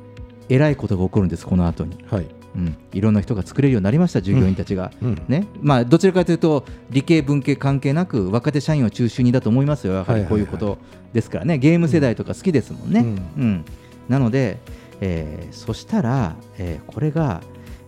[0.47, 1.97] えらいことが起こるんですこの後に。
[2.09, 2.27] はい。
[2.55, 4.91] うん、いろんな人が作れるようになりました、従業員たちが。
[5.01, 5.21] うん。
[5.27, 5.45] ね。
[5.61, 10.77] まあ、どちらかというと、理系、文系関係なく、若手社員を中心にだと思いますよ、やはりこういうこと
[11.15, 12.99] ですからね、ゲーム世代とか好きですもんね。
[13.37, 13.65] うん。
[14.09, 14.59] なので、
[14.99, 17.41] えーそしたら、えーこれが、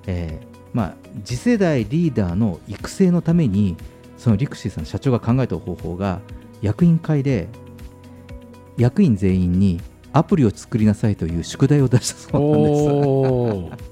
[0.07, 0.93] えーまあ、
[1.25, 3.75] 次世代リーダーの育成のために、
[4.17, 6.21] そのリクシーさん、社長が考えた方法が、
[6.61, 7.49] 役員会で
[8.77, 9.81] 役員全員に
[10.13, 12.83] アプリを作りなさいという宿題を出したそうなんです。
[12.83, 13.87] おー。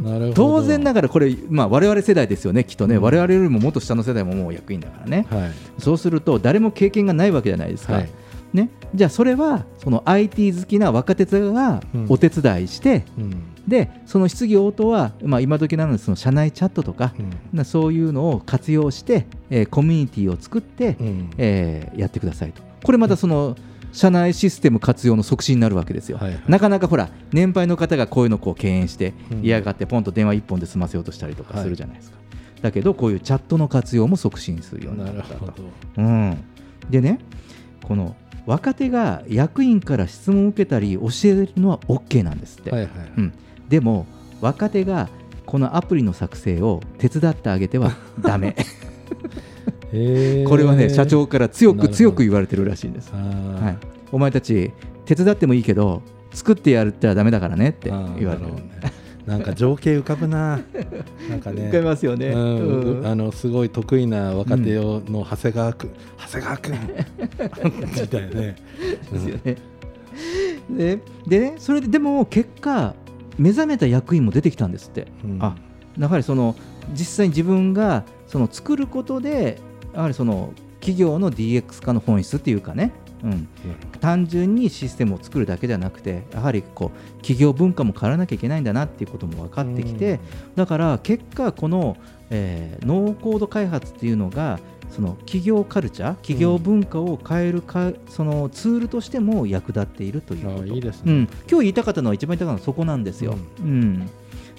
[0.02, 0.32] なるほど。
[0.32, 5.50] 当然ながらこれ、まあ、我々世代ですよね、きっとね、我々よりももっと下の世代ももう役員だからね、はい。
[5.78, 8.08] そうすると誰も経験がないわけじゃないですか、はい
[8.52, 12.06] ね、じゃあそれはその IT 好きな若手がうん。
[12.08, 13.42] お手伝いして、うん。
[13.68, 17.12] でその質疑応答は、まあ、今時なのでその社内チャットとか、
[17.52, 21.30] なそういうのを活用して、えーコミュニティを作って、うん。
[21.38, 22.62] えーやってくださいと。
[22.82, 23.56] これまたその
[23.92, 29.44] 社内システム活用の促進になるわけですよ、なかなかほら年配の方がこういうのをこう敬遠してうん。
[29.44, 32.16] 嫌がってポンと電話一本で済ませようとしたりとかするじゃないですか、
[32.62, 35.52] だけどこういうチャットの活用も促進するようになったと。
[35.96, 36.36] うん、
[36.88, 37.18] でね
[37.82, 38.16] この
[38.50, 43.32] 若手が役員から質問を受けたり教えるのは OK なんですって、はいはいうん、
[43.68, 44.08] でも
[44.40, 45.08] 若手が
[45.46, 48.56] このアプリの作成を手伝ってあげてはダメ。
[49.92, 50.48] へー。
[50.48, 54.72] これはね社長から強く強く言われてるらしいんです、はい、お前たち
[55.04, 58.62] 手伝ってもいいけど作ってやるったらダメだからねって言われてるね
[59.26, 60.60] なんか情景浮かぶな。
[61.28, 61.62] なんかね。
[61.62, 62.28] 浮かびますよね。
[62.28, 62.98] うん。
[62.98, 63.06] うん。
[63.06, 66.78] あのすごい得意な若手をの長谷川君、長谷川君
[68.00, 68.56] みたいなね。
[69.12, 69.56] ですよね。
[70.70, 72.94] ででねそれででも結果
[73.38, 75.38] 目覚めた役員も出てきたんですって、うん。
[75.40, 75.56] あ
[75.98, 76.56] やはりその
[76.92, 79.58] 実際に自分がその作ることで
[79.94, 83.48] やはりその企業の DX 化の本質っていうかね、うん、
[84.00, 90.20] 単純にシステムを作るだけじゃなくてやはりこう企業文化も変わらなきゃいけないんだなっていうことも分かってきて、
[90.56, 91.96] だから結果この、
[92.30, 94.58] えーノーコード開発っていうのが
[94.90, 100.62] その企業カルチャー企業文化を変えるか、そのツールとしても役立っているということ。
[100.62, 101.12] あいいですね。
[101.12, 103.36] うん、今日言いたかったのは一番言いたかったのはそこなんですよ。
[103.60, 104.10] うん。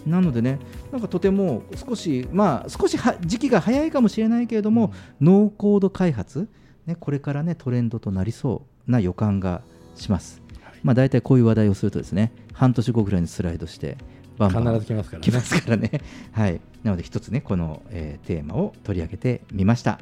[0.06, 0.60] なのでね、
[0.92, 6.48] なんかとても少し、まあ、少しは時期が早いかもしれないけれども、ノーコード開発、
[6.86, 9.62] ね、これからねトレンドとなりそうな予感が
[9.96, 10.42] します。
[10.84, 13.98] まあ、大体こういう話題をするとですね、半年後ぐらいにスライドして、
[14.38, 15.92] バンバン必ず来ますからね来ますからね。
[16.32, 20.00] はい、なので一つね、この、えーテーマを取り上げてみました。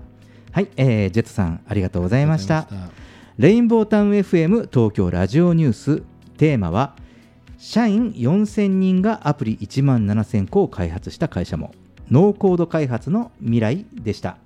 [0.52, 2.68] はい、えージェットさん、ありがとうございました。
[3.38, 6.04] レインボータウン FM 東京ラジオニュース
[6.38, 6.96] テーマは
[7.58, 11.72] 社員4000人がアプリ1万7000個を開発した会社も
[12.12, 14.40] ノーコード開発の未来でした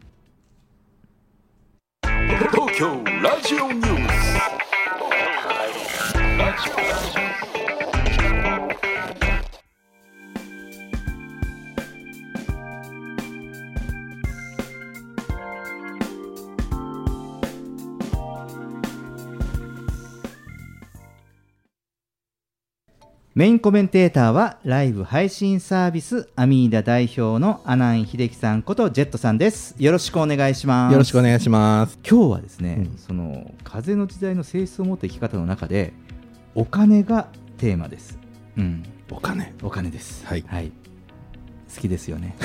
[2.38, 4.34] 東京ラジオニュース
[23.36, 29.74] メインコメンテーターはライブ配信サービスアミーダ代表の阿南秀樹さんことジェットさんです。
[29.80, 30.94] よろしくお願いします。
[30.94, 31.98] よろしくお願いします。
[32.08, 35.94] 今日はですね、うんその風の時代の性質を持った生き方の中で
[36.54, 38.20] お金がテーマです、
[38.56, 39.56] うん、お金。
[39.64, 40.28] お金です。
[40.28, 40.83] はい
[41.74, 42.36] 好きですよね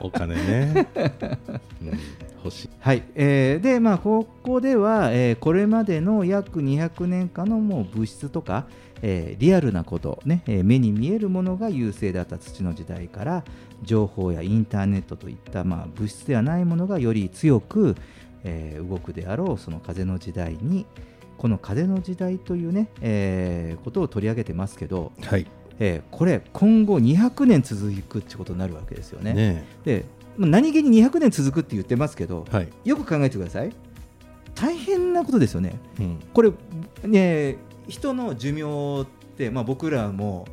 [0.00, 0.86] お金ね。
[1.82, 1.98] うん、
[2.44, 2.68] 欲しい。
[2.78, 8.66] はい、えーでまあここでは、えーこれまでの約200年間のもう物質とか、
[9.02, 13.44] えーリアルなこと、ねえー目に見えるものが優勢だった土の時代から
[13.82, 17.96] 情報やインターネットといった、まあ、物質ではないものがより強く、
[18.44, 20.84] えー動くであろうその風の時代に
[21.38, 25.46] この風の時代というね、えーことを取り上げてますけど、はい。
[25.78, 29.34] えーこれ今後200年続くってことになるわけですよね。
[29.34, 30.04] ねで
[30.36, 32.68] まあ何気に200年続くって言ってますけど、はい。
[32.84, 33.72] よく考えてください
[34.54, 36.20] 大変なことですよねうん。
[36.32, 36.52] これ
[37.04, 37.56] ね
[37.88, 40.46] 人の寿命って、まあ、僕らも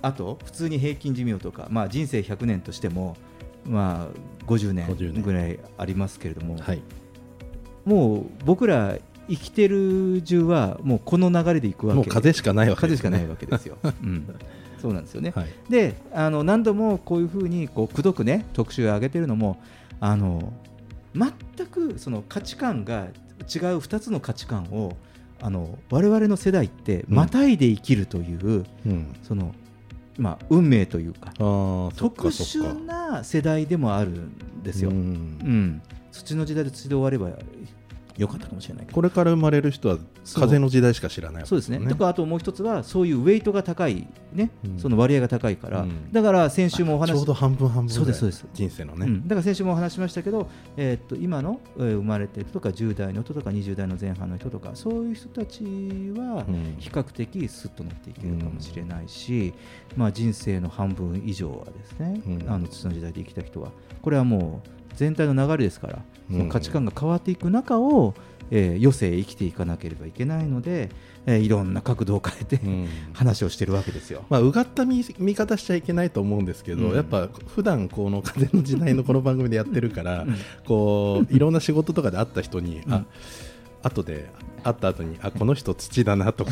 [0.00, 3.16] あと普通に平均寿命とか、まあ、人生100年としても、
[3.64, 6.82] まあ、50 50年年ぐらいありますけれども、はい。
[7.84, 13.10] もう僕ら生きてる中はもうこの流れでいくわけもう風しかないわけですね。
[13.10, 14.34] 風しかないわけですよ、うん、
[14.80, 15.48] そうなんですよね、はい。
[15.68, 19.60] であの何度もこういうふうにこうくどくね特集を上げてるのも
[20.00, 20.52] あの
[21.14, 23.10] 全くその価値観が違う
[23.78, 24.96] 2つの価値観を
[25.40, 29.14] あの我々の世代ってうんまたいで生きるという、うん。
[29.22, 29.54] その
[30.18, 34.90] まあ、運命というか特殊な世代でもあるんですよ。
[34.90, 37.38] ううんん土の時代で土で終われば
[38.18, 38.94] よかったかもしれないけど。
[38.94, 39.98] これから生まれる人は
[40.34, 41.78] 風の時代しか知らないわけそうですね。
[41.88, 44.78] とかあともう一つはそういうウェイトが高いね、うん。
[44.78, 46.12] その割合が高いから、うん。
[46.12, 48.46] だから先週もお話ちょうど半分半分そうですそうです。
[48.52, 55.62] 人生のね、うん、だから先週もお話ししましたけど、えーっと今の、えー生まれてる人とか10代の人とか20代の前半の人とかそういう人たち
[56.16, 56.76] はうん。
[56.78, 59.54] 比較的スッと乗っていけるかもしれないし、
[59.96, 62.50] まあ、人生の半分以上はですね、うん。
[62.50, 63.70] あの土の時代で生きた人は。
[64.02, 65.98] これはもう全体の流れですから
[66.30, 68.14] その価値観が変わっていく中を、
[68.50, 70.90] えー余生生きていかなければいけないので、
[71.26, 72.88] えーいろんな角度を変えて、うん。
[73.12, 74.24] 話をしてるわけですよ。
[74.30, 76.94] まあ、うがった見見方しちゃいけないと思うんですけど、うん。
[76.94, 80.36] やっぱ普段この風の時代のこの番組でやってるから、うん。
[80.66, 82.92] こういろんな仕事とかで会った人に、うん。
[82.92, 83.04] あ
[83.82, 84.30] 後で
[84.64, 86.50] 会った後にあこの人土だなとか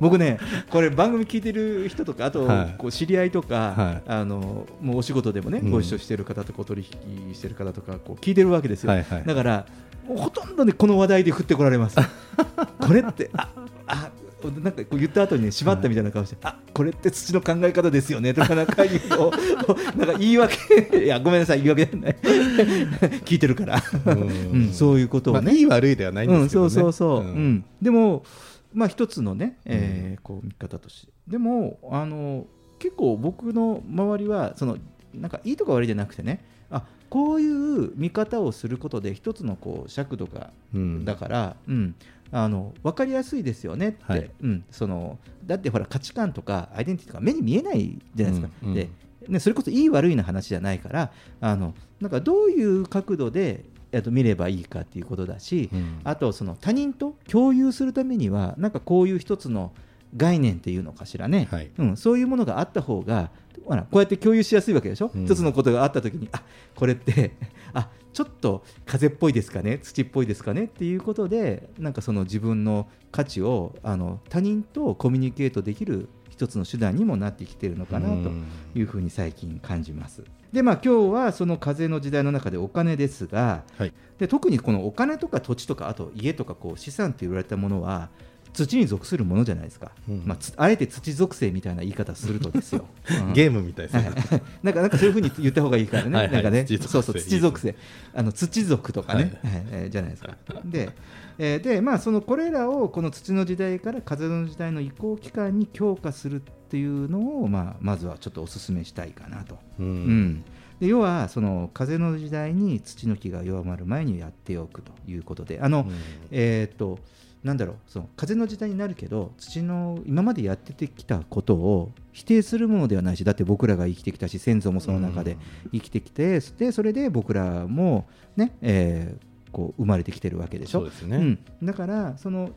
[0.00, 0.38] 僕ね、
[0.70, 2.74] これ番組聞いてる人とか、あと、はい。
[2.78, 4.02] こう知り合いとか、はい。
[4.06, 5.70] あのもうお仕事でもね、うん。
[5.70, 6.84] ご一緒してる方とこう取
[7.28, 8.90] 引してる方とかこう聞いてるわけですよ。
[8.90, 9.66] はいはいだから
[10.08, 11.96] ほとんどねこの話題で振ってこられます。
[12.80, 13.48] これってあ
[13.86, 14.10] あ
[14.48, 19.30] なんかこう言った後にね縛ったみたいな顔して、あこれって土の考え方ですよねとかなんか言うの
[19.96, 22.16] なんか言い訳いやごめんなさい言い訳じゃない。
[23.24, 24.10] 聞いてるから、う
[24.56, 24.72] ん。
[24.72, 27.26] そういうことをね、まあ、いい悪いではないんですけどね、うん、そうそうそう、ん。
[27.26, 27.64] うん。
[27.82, 28.24] でも
[28.72, 31.12] まあ一つのね、えーこう見方として。
[31.28, 32.46] でもあの
[32.78, 34.78] 結構僕の周りはその
[35.14, 41.04] なんかいいとか悪いじゃなくてねあこういう見方をすることで一つのこう尺度がうん。
[41.04, 41.94] だから、うん、
[42.30, 44.30] あの分かりやすいですよねって、はい。
[44.42, 48.74] うん、そのだってほら価値観とかアイデンティティとか目に見えないじゃないですか、うんうん。
[48.74, 48.88] で
[49.28, 56.00] ね、それこそいい悪いの話じゃないからあのなんかどういう角度でえっと見ればいいかっていうことだし、うん。
[56.04, 59.72] あとその他人と共有するためにはなんかこういう一つの
[60.16, 61.70] 概念っていうのかしらね、はい。
[61.78, 63.30] うん、そういうものがあった方が
[63.64, 65.24] ほらこうやって共有しやすいわけでしょ、うん。
[65.24, 66.42] 一つのことがあった時にあ
[66.74, 67.32] これって
[67.74, 69.78] あちょっと風っぽいですかね？
[69.78, 70.64] 土っぽいですかね？
[70.64, 78.44] っていうことでなんかその自分の価値をあの他人とコミュニケートできる一つの手段にもなってきてるのかなとうん。
[78.74, 80.24] いうふうに最近感じます。
[80.52, 83.92] でまあ今日はその風の時代の中でお金ですが、はい。
[84.18, 88.10] で特にこのお金とか土地とかあと家とかこう資産って言われたものは
[88.52, 90.22] 土に属するものじゃないですか、うん。
[90.24, 92.86] まあ、つあえて土属性みたいな言い方するとですよ、
[93.26, 93.32] うん。
[93.32, 94.10] ゲームみたいですね、
[94.62, 96.34] なんかなんかそういうふうに言った方がいいからね、はいはい。
[96.34, 96.90] なんかね、土属性。
[96.90, 97.76] そうそう、土属性、
[98.14, 99.32] あの土族とかね、はい。
[99.70, 100.36] えーじゃないですか。
[100.64, 100.90] で、
[101.38, 109.58] えーで、まあ、そのこれらをこの土の時代から風の時代の移行期間に強化するっていうのを、まあ、まずはちょっとお勧めしたいかなと。
[109.78, 109.86] うん。
[109.86, 110.44] うん。
[110.80, 115.60] で要はその風の時代に土の木が弱まる前にやっておくということで。
[115.60, 115.86] あの、
[116.30, 116.98] えーっと
[117.42, 125.38] なんだろうその風の時代になるけど土の今までやってきたことを否定するものではないしだって僕らが生きてきたし先祖もその中で
[125.72, 130.88] 生きてきて、でそれで僕らもね、えーこう生まれてきてるわけでしょ？
[130.90, 131.16] そうね。
[131.18, 132.50] ん、だからその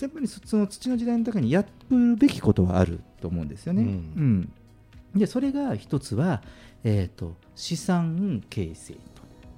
[0.00, 3.82] やっぱりそその土の時代の中にやるべきことはあると思うんですよね。
[3.82, 3.88] うん。
[3.88, 5.18] うん。
[5.18, 6.42] でそれが一つは、
[6.84, 8.94] えー、と資産形成。
[8.94, 9.15] と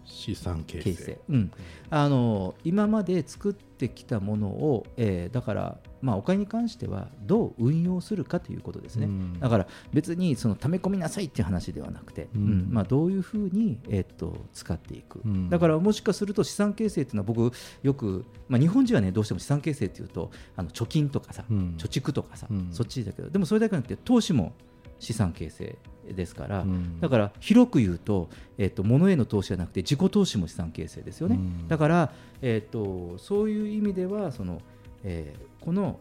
[0.08, 0.84] 資産形成。
[0.92, 1.52] 形成、うん、
[1.90, 9.40] あの今まで作ってきたものを、えーだから、まあ、お金に関してはどう運用するかということですね、うん。
[9.40, 12.42] だから別にその溜め込みなさいっていう話ではなくて、うん。
[12.42, 12.68] うん。
[12.70, 15.50] まあ、どういうふうに、えー、と使っていく、うん。
[15.50, 17.52] だからもしかすると資産形成っていうのは僕
[17.82, 21.74] よく、まあ、日本人はねどうしても資産形成っていうとあの貯金とかさ、うん。
[21.78, 22.68] 貯蓄とかさ、うん。
[22.72, 24.52] そっちだけどでもそれだけじゃなくて投資も
[24.98, 25.78] 資産形成
[26.14, 27.00] ですから、うん。
[27.00, 31.68] だから広く言うと,、えっと物への投資じゃなくて自己投資も資産形成ですよね、うん。
[31.68, 34.60] だから、えっとそういう意味ではその、
[35.04, 35.98] えーこの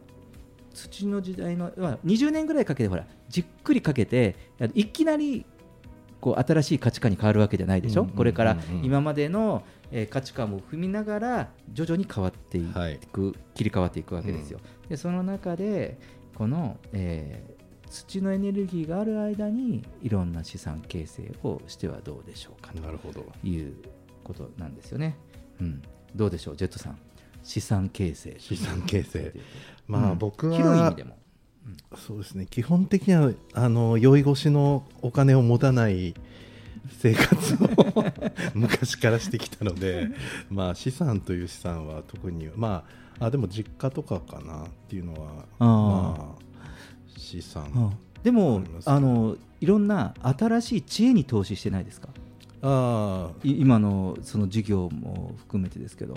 [0.74, 5.44] 土の時代の、まあ、20年ぐらいかけてほらじっくりかけてあいきなり
[6.22, 8.18] こう新しい価値観に変わるわけじゃないでしょ、うんうんうんうん。
[8.18, 12.62] これから今までの、えー価値観も踏みながら徐々に変わってい
[13.12, 14.60] く、切り替わっていくわけですよ。
[14.88, 15.98] でその中で
[16.36, 17.57] この、えー
[17.90, 23.22] 土のエネルギーがある間にいろんな資産形成をしてはどうでしょうかなるほど。
[23.22, 23.76] という
[24.24, 25.18] ことなんですよね。
[25.60, 25.82] うん、
[26.16, 27.00] どうでしょうジェットさん。
[27.44, 28.36] 資産形成。
[28.40, 29.34] 資産形成。
[29.88, 30.18] まあうん。
[30.18, 31.18] 僕は広い意味でも。
[31.96, 32.48] そうですね。
[32.50, 36.14] 基本的にはあの酔い越しのお金を持たない
[37.00, 37.68] 生活を
[38.54, 40.08] 昔からしてきたので、
[40.50, 42.86] まあ、資産という資産は特にま
[43.20, 46.47] ああでも実家とかかなっていうのはまあ
[47.28, 47.92] 資産あ
[48.24, 52.10] でもあのいろんな新しい知恵に投資してないですか？
[52.62, 56.16] あい今のその事業も含めてですけど。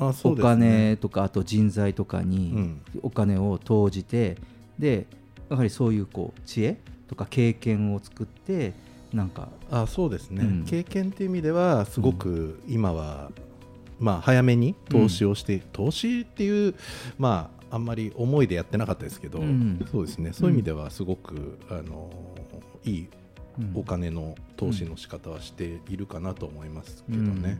[0.00, 0.94] あそうおですね。
[0.94, 2.80] 金とかあと人材とかにうん。
[3.02, 4.36] お金を投じて、
[4.78, 5.06] で
[5.50, 6.78] やはりそういうこう知恵
[7.08, 8.74] とか経験を作って
[9.12, 10.64] なんかあそうですね、うん。
[10.64, 13.30] 経験っていう意味ではすごく今は、
[13.98, 16.74] まあ、早めに投資をして、投資っていう、
[17.18, 19.84] まあ、あんまり思いでやってなかったですけど、うん。
[19.90, 20.32] そうですね。
[20.32, 22.10] そういう意味ではすごく、あの
[22.84, 23.08] いい
[23.58, 27.58] うんお金の投資の仕方はしているかなと思いますけどね。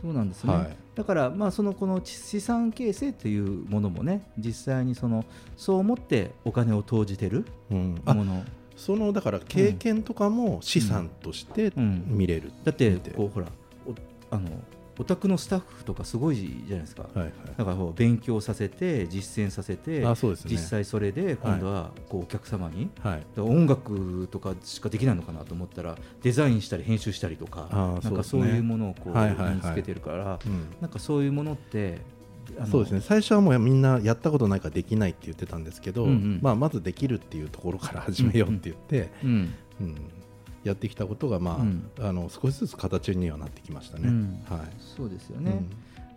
[0.00, 0.76] そうなんですね、はい。
[0.94, 5.24] だからまあそのこの資産形成というものもね実際にその
[5.56, 8.00] そう思ってお金を投じてるうん。
[8.04, 8.44] あもの、
[8.76, 12.04] そのだから経験とかも資産としてうん。
[12.06, 13.48] 見れる、だってこうほら
[13.86, 13.94] お
[14.30, 14.50] あの
[14.98, 17.32] お宅のスタッフとかすごいじゃないですか、はいはい。
[17.56, 20.50] だから勉強させて実践させてあそうですね。
[20.50, 23.40] 実際それで今度はこうお客様に、はい。
[23.40, 27.68] 音楽とかしかできないのかなと思ったらデザインしたり編集したりとか
[28.02, 30.66] なんかそういうものをこう身につけてるから、うん。
[30.80, 32.00] なんかそういうものって
[32.70, 33.00] そうですね。
[33.00, 36.38] 最初はもうみんなやったことないからできないって言ってたんですけど、うんうん。
[36.42, 39.54] まあ、まずできるっていうところから始めようって言って、うん。
[39.80, 39.96] うん
[40.64, 41.90] やってきたことが、まあうん。
[42.00, 44.08] あの少しずつ形にはなってきましたね。
[44.08, 44.44] うん。
[44.48, 44.66] はい。
[44.78, 45.64] そうですよね。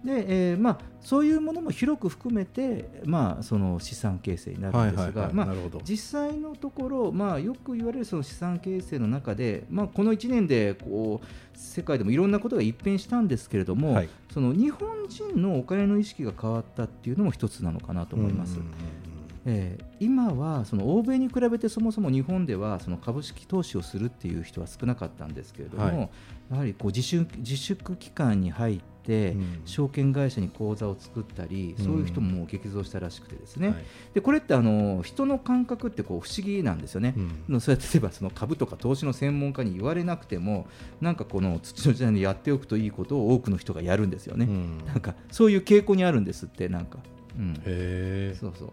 [0.04, 5.82] で、えーまあ、そういうものも広く含めて、まあ、その資産形成になるんですがまあなるほど。
[5.84, 11.28] 実際のところ、まあ、よく言われるその資産形成の中で、まあ、この1年でこう
[11.58, 14.10] 世界でもいろんなことが一変したんですけれども、はい。
[14.34, 18.56] その日本人のお金の意識が変わったっていうのも一つなのかなと思います。
[18.56, 19.01] うんうんうん
[19.46, 26.10] えー今はその欧米に比べてそもそも日本ではその株式投資をするっていう人は少なかったんですけれども、はい。
[26.50, 29.62] やはりこう自粛自粛期間に入って、うん。
[29.66, 31.86] 証券会社に口座を作ったり、うん。
[31.86, 33.78] そういう人も激増したらしくてですね、はい。
[34.16, 37.14] でこれってあの人の感覚ってこう不思議なんですよね。
[37.48, 37.62] うん。
[37.62, 40.66] そうやって例えばその株とか投資の専門家に言われなくても
[41.00, 44.46] なんかこの土の時代にやっておくといいことを多くの人がやるんですよね。
[44.46, 44.78] うん。
[44.88, 46.98] なんかそういう傾向にあるんですってなんか。
[47.38, 47.62] うん。
[47.66, 48.72] へそうそう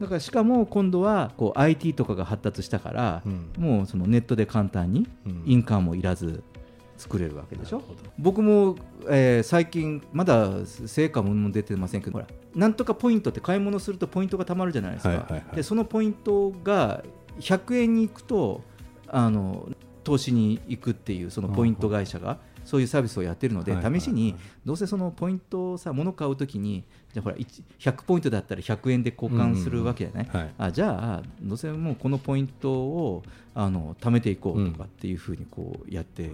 [0.00, 3.50] だからしかも今度はこう IT とかが発達したから、うん。
[3.56, 5.42] もうそのネットで簡単にうん。
[5.46, 6.42] 印鑑もいらず
[6.96, 7.82] 作れるわけでしょ、
[8.18, 8.76] 僕も、
[9.08, 15.56] えー最近まだ成果も出てませんけどほらなんとかポイントって買い物するとポイントがたまるじゃないですか、はいはいはい。
[15.56, 17.04] でそのポイントが
[17.38, 18.62] 100円に行くと
[19.08, 19.68] あの
[20.04, 30.46] 投資に行くっていうそのポイント会社がそういうサービスをやってるので、試しにどうせそのポイントをさ物買うときにじゃあほら1 100ポイントだったら100円で交換するわけじゃない、うんうん。
[30.46, 30.54] はい。
[30.58, 33.22] あじゃあどうせもうこのポイントを
[33.54, 36.30] あの貯めていこうとかっていうふうにこうやって、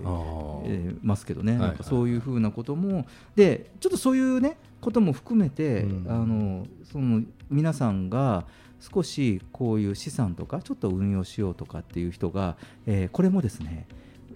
[1.03, 3.07] ますけどね、そういうふうなことも
[3.37, 6.11] でちょっとそういうねことも含めて、うん。
[6.11, 8.47] あのその皆さんが
[8.81, 12.57] 少しこういう資産とかちょっと運用しようとかっていう人が、
[12.87, 13.87] えーこれもですね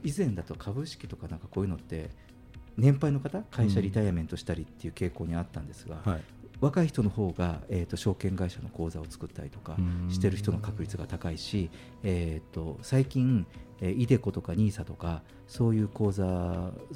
[0.05, 2.11] 以前だと株式とかなんかこういうのって
[2.77, 6.21] 年配の方会社リタイアメントしたりっていう傾向にあったんですが、はい。
[6.59, 10.11] 若い人の方が、えー、と証券会社の口座を作ったりとかうん。
[10.11, 11.71] してる人の確率が高いし、
[12.03, 13.47] えー、と最近、
[13.81, 16.25] えー、イデコとか NISA とかそういう口座、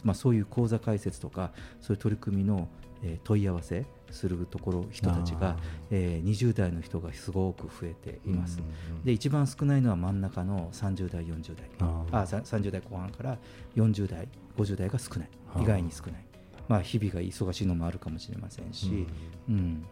[0.03, 2.69] まあ、そういう口座開設とかそういう取り組みの、
[3.03, 5.57] えー問い合わせするところ人たちが、
[5.91, 8.61] えー20代の人がすごく増えています。
[9.05, 11.71] で一番少ないのは真ん中の30代、40代。
[11.81, 12.21] あー。
[12.23, 13.39] あさ30代後半から
[13.77, 15.29] 40代、50代が少ない。
[15.61, 16.25] 意外に少ない、
[16.69, 19.07] まあ、日々が忙しいのもあるかもしれませんし、
[19.49, 19.85] うん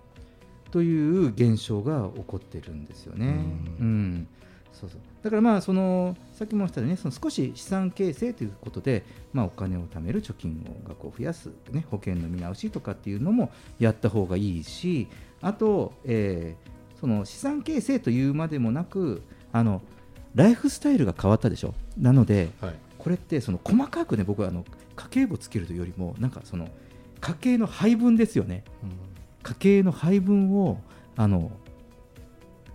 [0.71, 3.27] という現象が起こってるんですよね。
[3.81, 4.29] ううん
[4.79, 5.01] そうそう。
[5.23, 15.09] だからまあそのさっきも言ったようにねその少し資産形成ということで、まあ、お金を貯める貯金額を増やす、ね、保険の見直しとかっていうのもやった方がいいし
[15.41, 19.23] あと、えーその資産形成というまでもなく
[19.53, 19.83] あの
[20.35, 21.73] ライフスタイルが変わったでしょ？
[21.97, 22.75] なのではい。
[22.99, 24.65] これってその細かくね僕はあの
[24.97, 26.69] 家計簿つけるというよりもなんかその
[27.21, 28.65] 家計の配分ですよね。
[29.45, 30.81] 家計の配分を
[31.15, 31.53] あの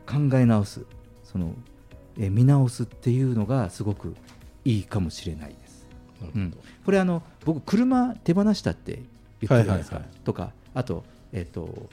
[0.06, 0.86] 考え直す。
[1.26, 1.54] その、
[2.18, 4.16] えー見直すっていうのがすごく
[4.66, 5.88] いいかもしれないです。
[6.22, 6.44] なるほど。
[6.44, 6.54] うん、
[6.86, 9.02] これあの僕車手放したって
[9.42, 10.24] 言ったじゃないですか、はいはいはい。
[10.24, 11.90] とかあと,、えっと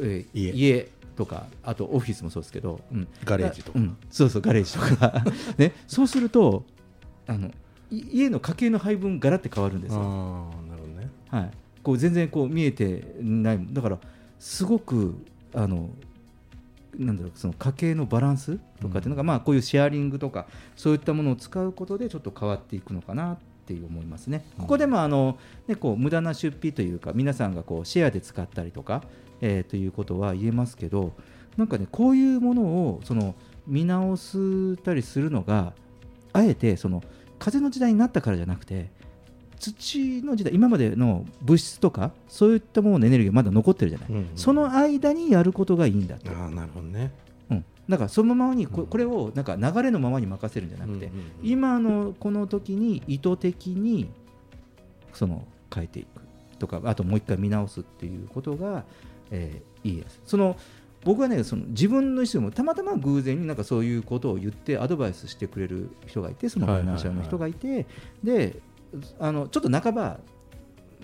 [0.00, 0.52] えー家。
[0.52, 3.08] 家とかあとオフィスもそうですけど、うん。
[3.24, 3.78] ガレージとか。
[3.78, 3.96] うん。
[4.10, 5.24] そうそうガレージとか、
[5.58, 6.64] ね、そうすると
[7.26, 7.50] あの
[7.90, 10.00] い家の家計の配分ガラって変わるんですよ。
[10.00, 11.08] ああなるほどね。
[11.28, 11.50] はい、
[11.82, 13.66] こう全然こう見えてない。
[13.72, 13.98] だから
[14.38, 15.14] すごく
[15.54, 15.88] あの
[16.98, 24.44] なんだろうその家計のバランスとかっていうのが、まあこういうシェアリングとかそういったものを使うことでちょっと変わっていくのかなっていう思いますね。
[24.58, 29.02] ここでもあの、ね、こう無駄な出費というか皆さんがこうシェアで使ったりとか、
[29.40, 31.12] えーということは言えますけど
[31.56, 33.34] なんかねこういうものをその
[33.66, 35.72] 見直したりするのが
[36.32, 37.02] あえてその
[37.38, 38.90] 風の時代になったからじゃなくて
[39.72, 44.28] 土の時代今までの物質とかそういったもののエネルギーがまだ残ってるじゃない、うんうん。
[44.36, 47.12] その間にやることがいいんだと、ああなるほどね。
[47.50, 54.10] うん、だからそのままにこうんこれをなんか流れのままに任せるんじゃなくて、うんうんうん今のこの時に意図的に
[55.12, 56.20] その変えていく
[56.58, 58.84] とかあともう一回見直すっていうことが、
[59.30, 60.20] えーいいです。
[60.24, 60.56] その
[61.04, 67.86] 僕はねその自分の意思でもたまたま偶然になんかそういうことを言ってアドバイスしてくれる人がいてそのファイナンシャルの人がいて、
[68.22, 68.56] で
[69.18, 70.20] あのちょっと半ば、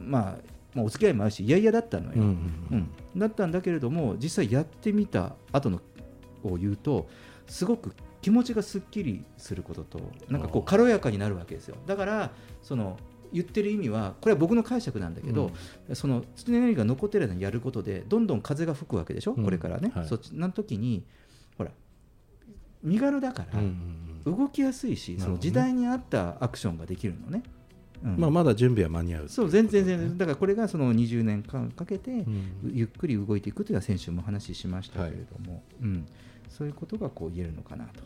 [0.01, 0.39] まあ、
[0.75, 5.81] まあお付き合いもあるし嫌々だったのよ、うんうんうん、だったんだけれども実際やってみた後の
[6.43, 7.09] を言うと
[7.47, 11.77] すごく気持ちがすっきりすることとなんかこう軽やかになるわけですよ。
[11.87, 12.31] だから
[12.63, 12.99] その
[13.33, 15.53] 言ってる意味はこれは僕の解釈なんだけど、
[15.95, 19.45] その土のエネルギーが残ってる間にやることでどんどん風が吹くわけでしょ、うん。
[19.45, 20.09] これからね、はい。
[20.09, 21.05] そっちな時に
[21.57, 21.71] ほら
[22.83, 24.37] 身軽だからうんうんうん。
[24.37, 27.60] 動きやすいし、その時代に合ったアクションができるのね、うん
[28.03, 30.19] まあまだ準備は間に合うそう全然全然。
[30.19, 32.53] だからこれがその20年間かけて、うん。
[32.73, 36.07] ゆっくり動いていくというのは先週もお話ししましたけれども、うん、
[36.49, 38.03] そういうことがこう言えるのかなと。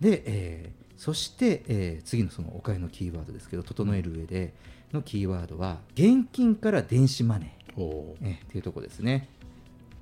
[0.00, 4.52] で、えーそして、えー次のそのお金のキーワードですけど整える上で
[4.92, 7.80] のキーワードは現金から電子マネー。
[7.80, 8.26] おー。
[8.26, 9.28] えーっていうところですね。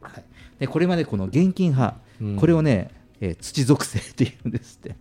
[0.01, 0.25] はい、
[0.61, 2.37] でこれまでこの現金派、うん。
[2.37, 2.91] これをね、
[3.21, 4.97] えー土属性っていうんですって。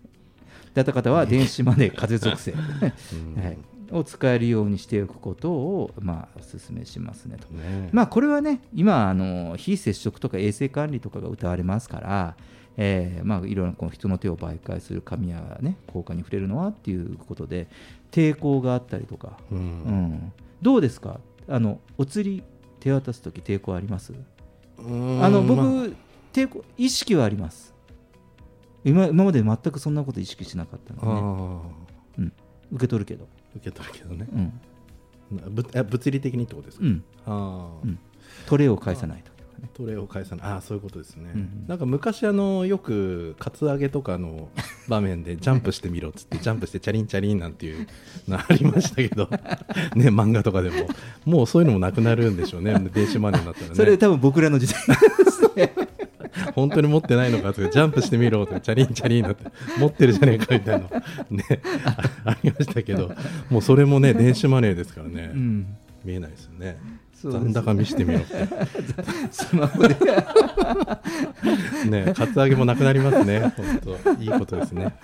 [0.75, 3.43] だった方は電子マネー風属性、 うん。
[3.43, 3.57] はい、
[3.91, 7.47] を使えるようにしておくことを、まあ、お勧めしますねと。
[7.53, 12.35] ねまあ、これはね、今あの、非接触とか衛生管理とかが謳われますから、
[12.77, 17.67] えーまあ、いろいろなこう人の手を媒介する紙や、ね、効果に触れるのはっていうことで、
[18.11, 19.61] 抵抗があったりとか、ううん。
[19.61, 20.31] ん、
[20.61, 21.19] どうですか？
[21.47, 22.43] あの、お釣り
[22.79, 24.13] 手渡すとき、抵抗あります？
[24.77, 25.87] うんあの僕、ま
[26.31, 27.73] 抵抗、意識はあります。
[28.85, 31.63] 今今まで全くそんなこと意識しなかったあの
[32.15, 32.31] で、ね、ー。
[32.75, 33.27] 受け取るけど。
[33.55, 34.27] 受け取るけどね。
[34.33, 34.53] うん。
[35.89, 36.85] 物理的にってことですか？
[36.85, 37.99] うん、ああうん。
[38.45, 39.69] トレーを返さないとかね。
[39.73, 40.45] トレーを返さない。
[40.47, 41.65] ああそういうことですね、うん。
[41.67, 44.49] なんか昔あのよくカツアゲとかの
[44.87, 47.87] 場面でジャンプしてみろっつってジャンプしてチャリンチャリンなんていう
[48.27, 49.27] のありましたけど
[49.95, 50.87] ね漫画とかでも。
[51.25, 52.73] もうそういうのもなくなるんでしょうね。
[52.93, 53.75] 電子マネーになったらね。
[53.75, 54.81] それ多分僕らの時代
[55.25, 55.73] ですね。
[56.57, 59.43] 本当に持ってないのかとかジャンプしてみろとかチャリンチャリンなんて
[59.77, 60.87] 持ってるじゃねえかみたいな
[61.29, 61.97] ねあ
[62.31, 63.11] ありましたけど
[63.51, 66.77] もうそれもね電子マネーですからね、うん見えないですよね。
[67.21, 68.47] 残高見してみろって。
[69.29, 69.95] スマホで。
[71.89, 73.53] ねカツアゲもなくなりますね。
[73.57, 74.95] 本当いいことですね。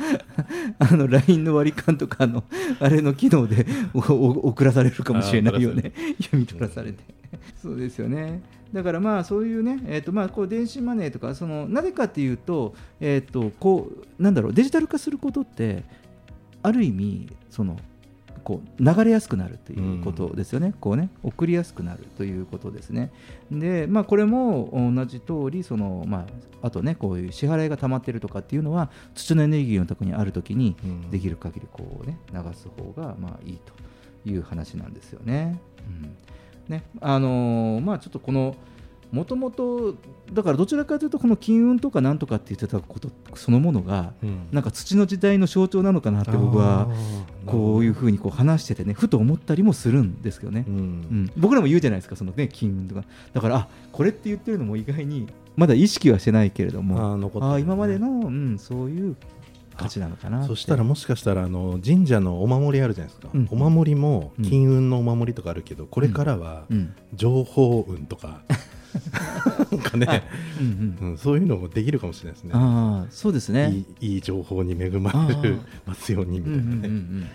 [0.79, 2.45] あの LINE の割り勘とかあの
[2.79, 5.91] あれの機能でおお送らされるかもしれないよあね
[6.21, 7.03] 読み取らされて、
[7.61, 8.41] そうですよね。
[8.73, 15.83] だからまあそういうね、えーとまあ、こう電子マネーとかそのなぜかっていうと,、えー、とこうなんだろうデジタル化することって
[16.63, 17.77] ある意味その
[18.43, 23.11] こう流れやすくなるということですよね、こうね送りやすくなるということですね。
[23.51, 26.25] で、まあ、これも同じ通りそのま
[26.61, 31.09] ああとねこういう支払いが溜まってるとかっていうのは土のエネルギーのところにあるときにうん。
[31.09, 35.59] できる限りこうね流す方がまあいいという話なんですよね。
[35.87, 36.15] うん
[36.67, 38.55] ねあのーまあちょっとこの
[39.11, 39.95] もともと
[40.33, 44.47] だからどちらかというとこの金運とかなんとかって言ってたことそのものがうん。
[44.51, 46.87] なんか土の時代の象徴なのかなって僕は
[47.45, 50.77] こういうふうにこう話しててねふと思ったりもするんですけどね、ううん。
[51.25, 53.03] ん、僕らも言うじゃないですかそのね金運とか。
[53.33, 57.13] だからあこれって言ってるのも意外にまだ意識はしてないけれども。
[57.13, 57.23] あね。
[57.23, 59.15] あー今までの、うん、そういう
[59.75, 63.47] 価値なのかなそしたらもしかしたらあの神社のお守りあるじゃないですか、うん。
[63.51, 64.45] お守りもうん。
[64.45, 66.95] 金運のお守りとかあるけど、これからはうん。
[67.13, 68.41] 情報運とか、
[69.71, 70.23] なんかね、
[70.59, 71.09] うんうん。
[71.11, 72.51] うん、そういうのもできるかもしれないですね。
[72.53, 73.71] ああそうですね。
[73.71, 75.59] いいいい情報に恵まあれー。
[75.85, 76.63] ますようにみたいなね。
[76.63, 77.27] うんうんうん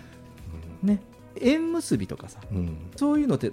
[0.83, 0.87] うん。
[0.87, 1.01] ね。
[1.41, 2.77] 縁結びとかさうん。
[2.95, 3.51] そういうのって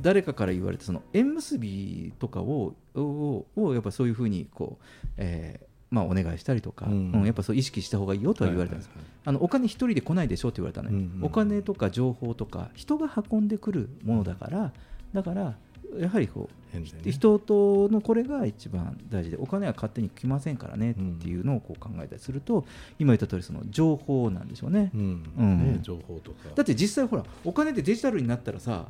[0.00, 4.84] 誰かから言われてその縁結びとかをををやっぱそういうふうにこう、
[5.18, 7.12] えーまあ、お願いしたりとか、うん。
[7.12, 8.90] うんやっぱそう意識した方がいいよとは言われたんです、
[9.24, 14.72] あのお金一人で来ないでしょって言われたのよ、うんうんお金とか情報とか人が運んでくるものだから
[15.12, 15.54] だから
[15.98, 16.84] やはりこうね。
[17.10, 22.64] 人とのこれが一番大事でお金は勝手に来ませんからねっていうのをこう考えたりすると、
[23.00, 25.24] 今言った通りその情報なんでしょうね、うん。
[25.36, 25.58] うん。
[25.72, 26.50] ね情報とか。
[26.54, 28.86] だって実際ほらお金ってデジタルになったらさ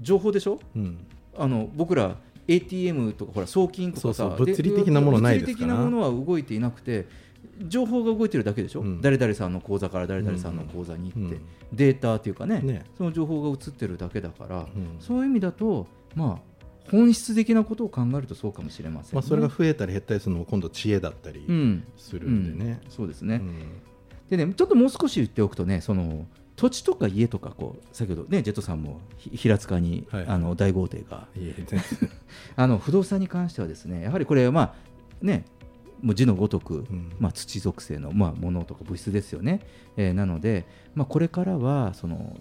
[0.00, 0.58] 情報でしょ？
[0.74, 0.98] うん。
[1.38, 2.16] あの僕ら
[2.48, 7.06] ATM とかほら送金とかさ物理的なものない物理的なものは動いていなくて
[7.62, 9.00] 情報が動いてるだけでしょ、うん。
[9.00, 11.42] 誰々さんの口座から誰々さんの口座に行って、うん。
[11.72, 12.84] データっていうかねね。
[12.96, 14.96] その情報が映ってるだけだから、うん。
[15.00, 19.14] そういう意味だとまあ本質的なことを考えるとそうかもしれません、ね。
[19.14, 21.84] まあ、それが増えたり減ったりするのも今度知恵だったりうん。
[21.96, 22.80] するんでね。
[22.84, 22.90] うん。
[22.90, 24.36] そうですね、うん。
[24.36, 26.26] でねちょっともう少し言っておくとねその
[26.56, 30.26] 土地とか家とかこう先ほどねジェットさんもひ平塚に、はい。
[30.26, 31.28] あの大豪邸が。
[32.56, 34.74] あの不動産に関してはですねやはりこれはまあ
[35.20, 35.44] ね
[36.02, 37.12] もう字のごとく、うん。
[37.18, 39.60] まあ、土属性の、まあ、ものとか物質ですよね、
[39.96, 42.36] えーなので、まあ、これからはその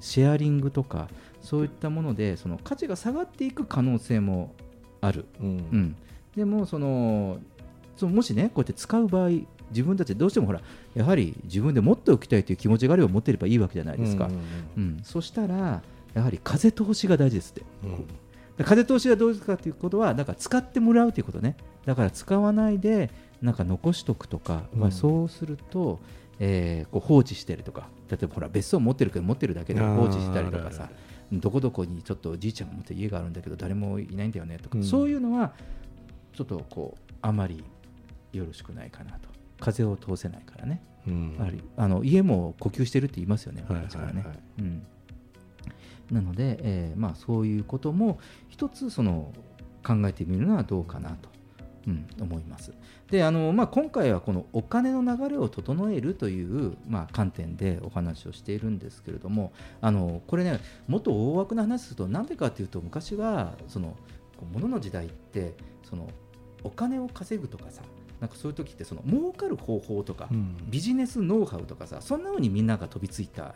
[0.00, 1.08] シェアリングとか
[1.40, 4.54] そういったものでその価値が下がっていく可能性も
[5.00, 5.46] ある、うん。
[5.46, 5.96] うん、
[6.36, 7.38] でもその
[7.96, 9.30] そのもしねこうやって使う場合
[9.74, 10.60] 自分たちどうしてもほら
[10.94, 14.38] やはり自分で持っておきたいという気持ちがあれば持っていればいいわけじゃないですか、うんうん
[14.76, 15.82] うんそしたら
[16.14, 17.62] やはり風通しが大事ですって。
[17.82, 18.06] うん。
[18.56, 21.56] で風通しがどうですかということはだから使ってもらうということね。
[21.84, 23.10] だから使わないで
[23.42, 25.98] なんか残しとくとか、まあ、うんそうすると、
[26.38, 27.88] えーこう放置してるとか。
[28.08, 30.88] 例えばほら別荘持ってるけど持ってるだけで放置したりとかさ。
[31.32, 31.50] ど。
[31.50, 34.84] こどこにちょっとおじいちゃんが持ってる家があるんだけど誰もいないんだよねとか、うん。
[34.84, 35.52] そういうのは
[36.32, 37.64] ちょっとこうあまり
[38.32, 40.82] よろしくないかなと風を通せないからね。
[41.06, 41.34] うん。
[41.38, 44.24] やはりあの家も呼吸してるって言いますよね、はい昔からね。
[46.10, 49.32] なので、えーまあ、そういうことも一つその
[49.84, 51.28] 考えてみるのはどうかなと、
[51.86, 52.72] うん、思います。
[53.10, 63.96] であのまあ、今回はこのお金の流れを整えるという、まあ、観点でお話をしているんですけれどもあのこれねもっと大枠な話するとなんでかというと昔はその
[64.52, 65.54] 物の時代って
[65.88, 66.08] その
[66.64, 67.82] お金を稼ぐとかさ
[68.20, 70.56] なんかそういう時ってその儲かる方法とか、うん。
[70.68, 73.54] ビジネスノウハウとかさそんなのにみんなが飛びついた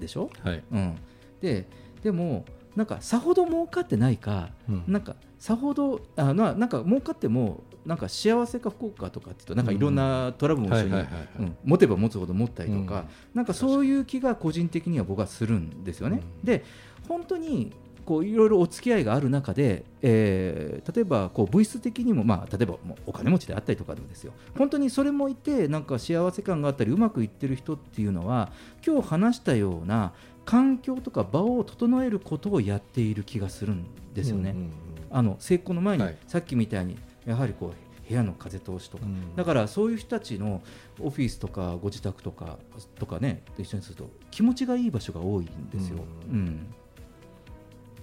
[0.00, 0.62] でしょ、はい。
[0.72, 0.96] うん、
[1.40, 1.66] で
[2.02, 2.44] でも
[2.74, 4.84] なんかさほど儲かってないか、うん。
[4.86, 13.04] なんかさほどあななんか儲かってもなんか幸せか不幸かとかっていうとなんかいろんなトラブルも一緒に持てば持つほど持ったりとか、うん。
[13.34, 16.22] なんかそういう気が個人的には僕はするんですよね。
[16.40, 16.44] うん。
[16.44, 16.64] で
[17.08, 17.72] 本当に
[18.04, 24.32] こういろいろお付き合いがある中で、えー例えばこう物質的にも、まあ、例えばもうお金持ちであったりとかでもですよ。
[24.58, 28.50] 本当にそれもいてなんか幸せ感があったりうまくいってる人っていうのは
[28.86, 30.12] 今日話したような
[30.44, 33.84] 環境とか場を整えることをやっている気がするん
[34.14, 34.50] ですよね。
[34.50, 34.72] うんうんうん
[35.14, 36.16] あの成功の前に、はい。
[36.26, 36.96] さっきみたいに
[37.26, 40.62] やはりこう部屋の風通しとか、うんだからそういう人たちの
[41.00, 42.58] オフィスとかご自宅とか
[42.98, 45.98] とかねと一緒にすると気持ちがいい場所が多いんですよ。
[46.30, 46.38] うん。
[46.38, 46.74] うん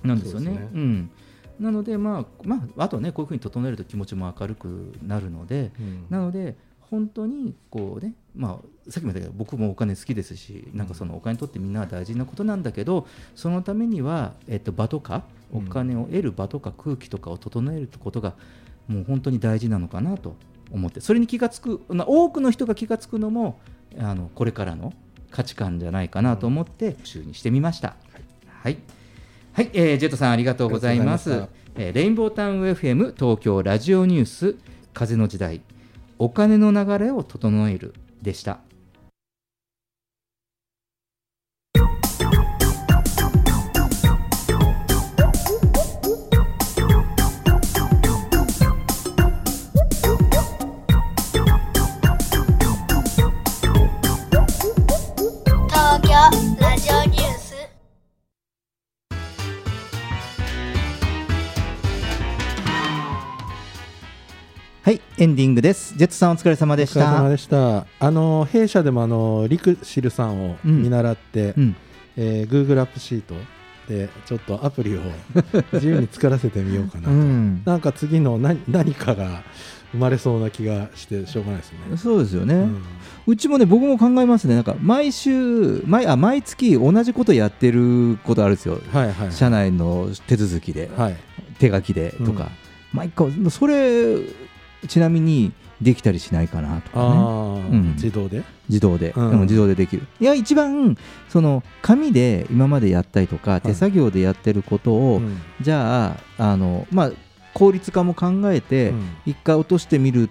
[0.04, 0.46] なんですよね。
[0.46, 0.70] そうね。
[0.74, 1.12] うん。
[1.60, 6.06] なので、まあまあ、あとねこういうふうに整えると気持ちも明るくなるので、うん。
[6.10, 6.56] なので
[6.90, 15.24] 本当にこうね、まあ、さっきも言ったけど僕もお金好きですしなんかそのお金にとってみんなは大事なことなんだけどそのためには、えっと、場とか
[15.54, 18.34] お金を得る場とか空気とかを整えることが
[18.88, 20.36] もう本当に大事なのかなと
[20.72, 23.60] 思ってそれに気がつくまあ多くの人が気がつくのも
[24.00, 24.94] あのこれからの
[25.30, 27.90] 価値観じゃないかなと思って復習にしてみました。
[27.90, 28.24] はい、
[28.64, 28.78] はい
[29.58, 31.32] えージェットさんありがとうございます。
[31.76, 34.56] えーレインボータウン FM 東京ラジオニュース
[34.94, 35.62] 風の時代
[36.18, 38.60] お金の流れを整えるでした
[64.90, 65.96] はいエンディングです。
[65.96, 67.86] ジェットさんお疲れ様でしお疲れ様たでした。
[68.00, 71.76] あの弊社でもあのリクシルさんを見習って、うん。
[72.18, 73.36] えー Google アップシート
[73.88, 75.02] でちょっとアプリを
[75.74, 77.12] 自由に作らせてみようかなと。
[77.12, 77.62] うん。
[77.66, 79.44] なんか次の何何かが
[79.92, 81.78] 生まれそうな気がしてしょうがないですね。
[81.96, 82.82] そうですよね、うん。
[83.28, 84.56] うちもね僕も考えますね。
[84.56, 89.32] なんか毎週毎あ毎月同じことやってることあるんですよ、はいはい。
[89.32, 91.16] 社内の手続きで、はい。
[91.60, 92.50] 手書きでとか、
[92.92, 94.18] 毎回それ
[94.88, 95.52] ちなみに
[95.82, 97.06] できたりしないかなとかね。
[97.72, 97.94] うん。
[97.94, 98.44] 自動で？
[98.68, 99.30] 自動で、うん。
[99.32, 100.08] うん自動でできる。
[100.20, 100.98] いや一番
[101.30, 103.62] その紙で今までやったりとか、い。
[103.62, 105.38] 手作業でやってることを、うん。
[105.62, 107.12] じゃああの、まあ、
[107.54, 109.10] 効率化も考えて、うん。
[109.26, 110.30] 一回落としてみる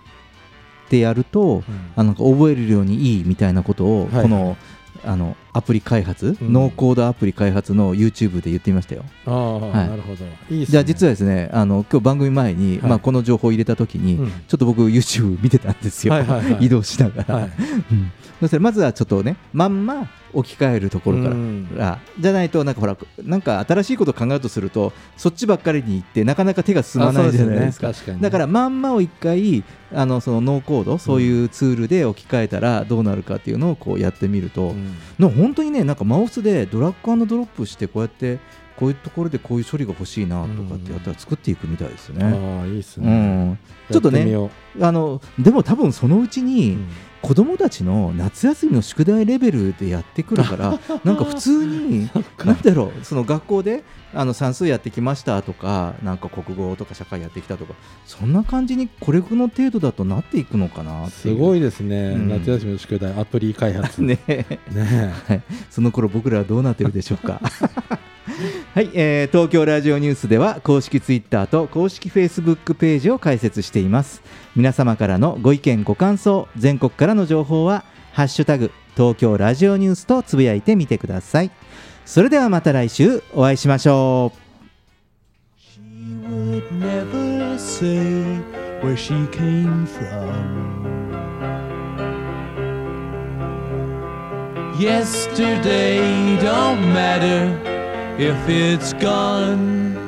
[0.87, 1.65] ってやると、うん。
[1.97, 4.57] あの覚えるようにいいみたいなことを、この
[5.05, 6.53] あのアプリ開発、うん。
[6.53, 9.05] ノーコードアプリ開発の YouTube で言ってみましたよ。
[9.27, 9.89] ああ、はい。
[9.89, 10.25] なるほど。
[10.51, 10.67] いいね。
[10.67, 12.91] じゃあ実はですねあの今日番組前に、はい。
[12.91, 14.31] まあ、この情報を入れた時に、うん。
[14.31, 16.65] ちょっと僕 YouTube 見てたんですよ、はいはいはい。
[16.67, 17.51] 移動しながら、はい。
[17.93, 18.13] うん。
[18.41, 21.69] そしたらまずはちょっとねまんま置き換えるところから、うん。
[22.21, 27.89] じゃないとなんかほらなんか新しいことを考えようとするとそっちばっかりに行ってなかなか手が進まないじゃないですか。
[27.89, 28.19] ね。
[28.21, 34.95] だからまんまを一回あのそのノーコードそういうツールで置き換えたらどうなるかっていうのをこうやってみると、うん
[35.39, 38.39] 本当にねなんかマウスでドラッグドロップしてこうやって
[38.77, 42.25] こういうところでこういう処理が欲しいなとかってやったら作っていくみたいですよね。
[42.25, 43.45] ああ、いいっすうね。
[43.53, 43.59] ん、
[43.91, 44.25] ちょっとね
[44.81, 46.89] あのでも多分そのうちうにうん
[47.23, 52.09] 子供たちの夏休みの宿題レベルでやってくるから なんか普通に
[52.45, 57.75] なんだろうその学校であの算数やってきましたとかなんか国語とか社会やってきたとか
[58.07, 62.29] そんな感じにこれの程度だとなっていくのかなすごいいですね、うん。
[62.29, 64.01] 夏休みの宿題アプリ開発。
[64.03, 64.19] ね。
[64.27, 64.47] ね
[65.27, 67.41] はい、その頃僕らはどうなってるでしょうか。
[68.75, 74.23] はい、えー東京ラジオニュースでは公式ツイッターと公式フェイスブックページを開設しています。
[74.59, 81.53] 皆様からのご意見ご感想、全国からの情報はハッシュタグ東京ラジオニュースとつぶやいてみてください。
[82.05, 84.39] それではまた来週お会いしましょう。
[85.61, 85.81] She
[86.29, 88.43] would never say
[88.83, 90.89] where she came from.
[94.77, 97.57] Yesterday don't matter
[98.19, 100.08] if it's gone.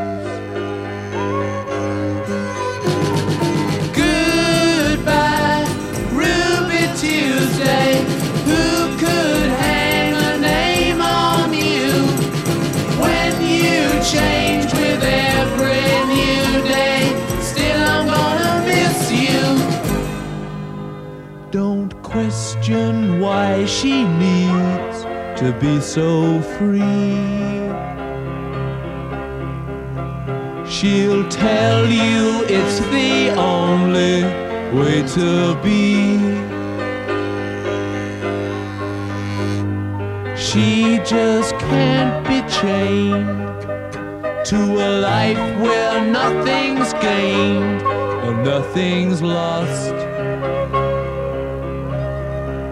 [22.61, 25.01] Question why she needs
[25.39, 27.17] to be so free.
[30.69, 34.23] She'll tell you it's the only
[34.77, 36.19] way to be.
[40.37, 43.61] She just can't be chained
[44.45, 50.00] to a life where nothing's gained and nothing's lost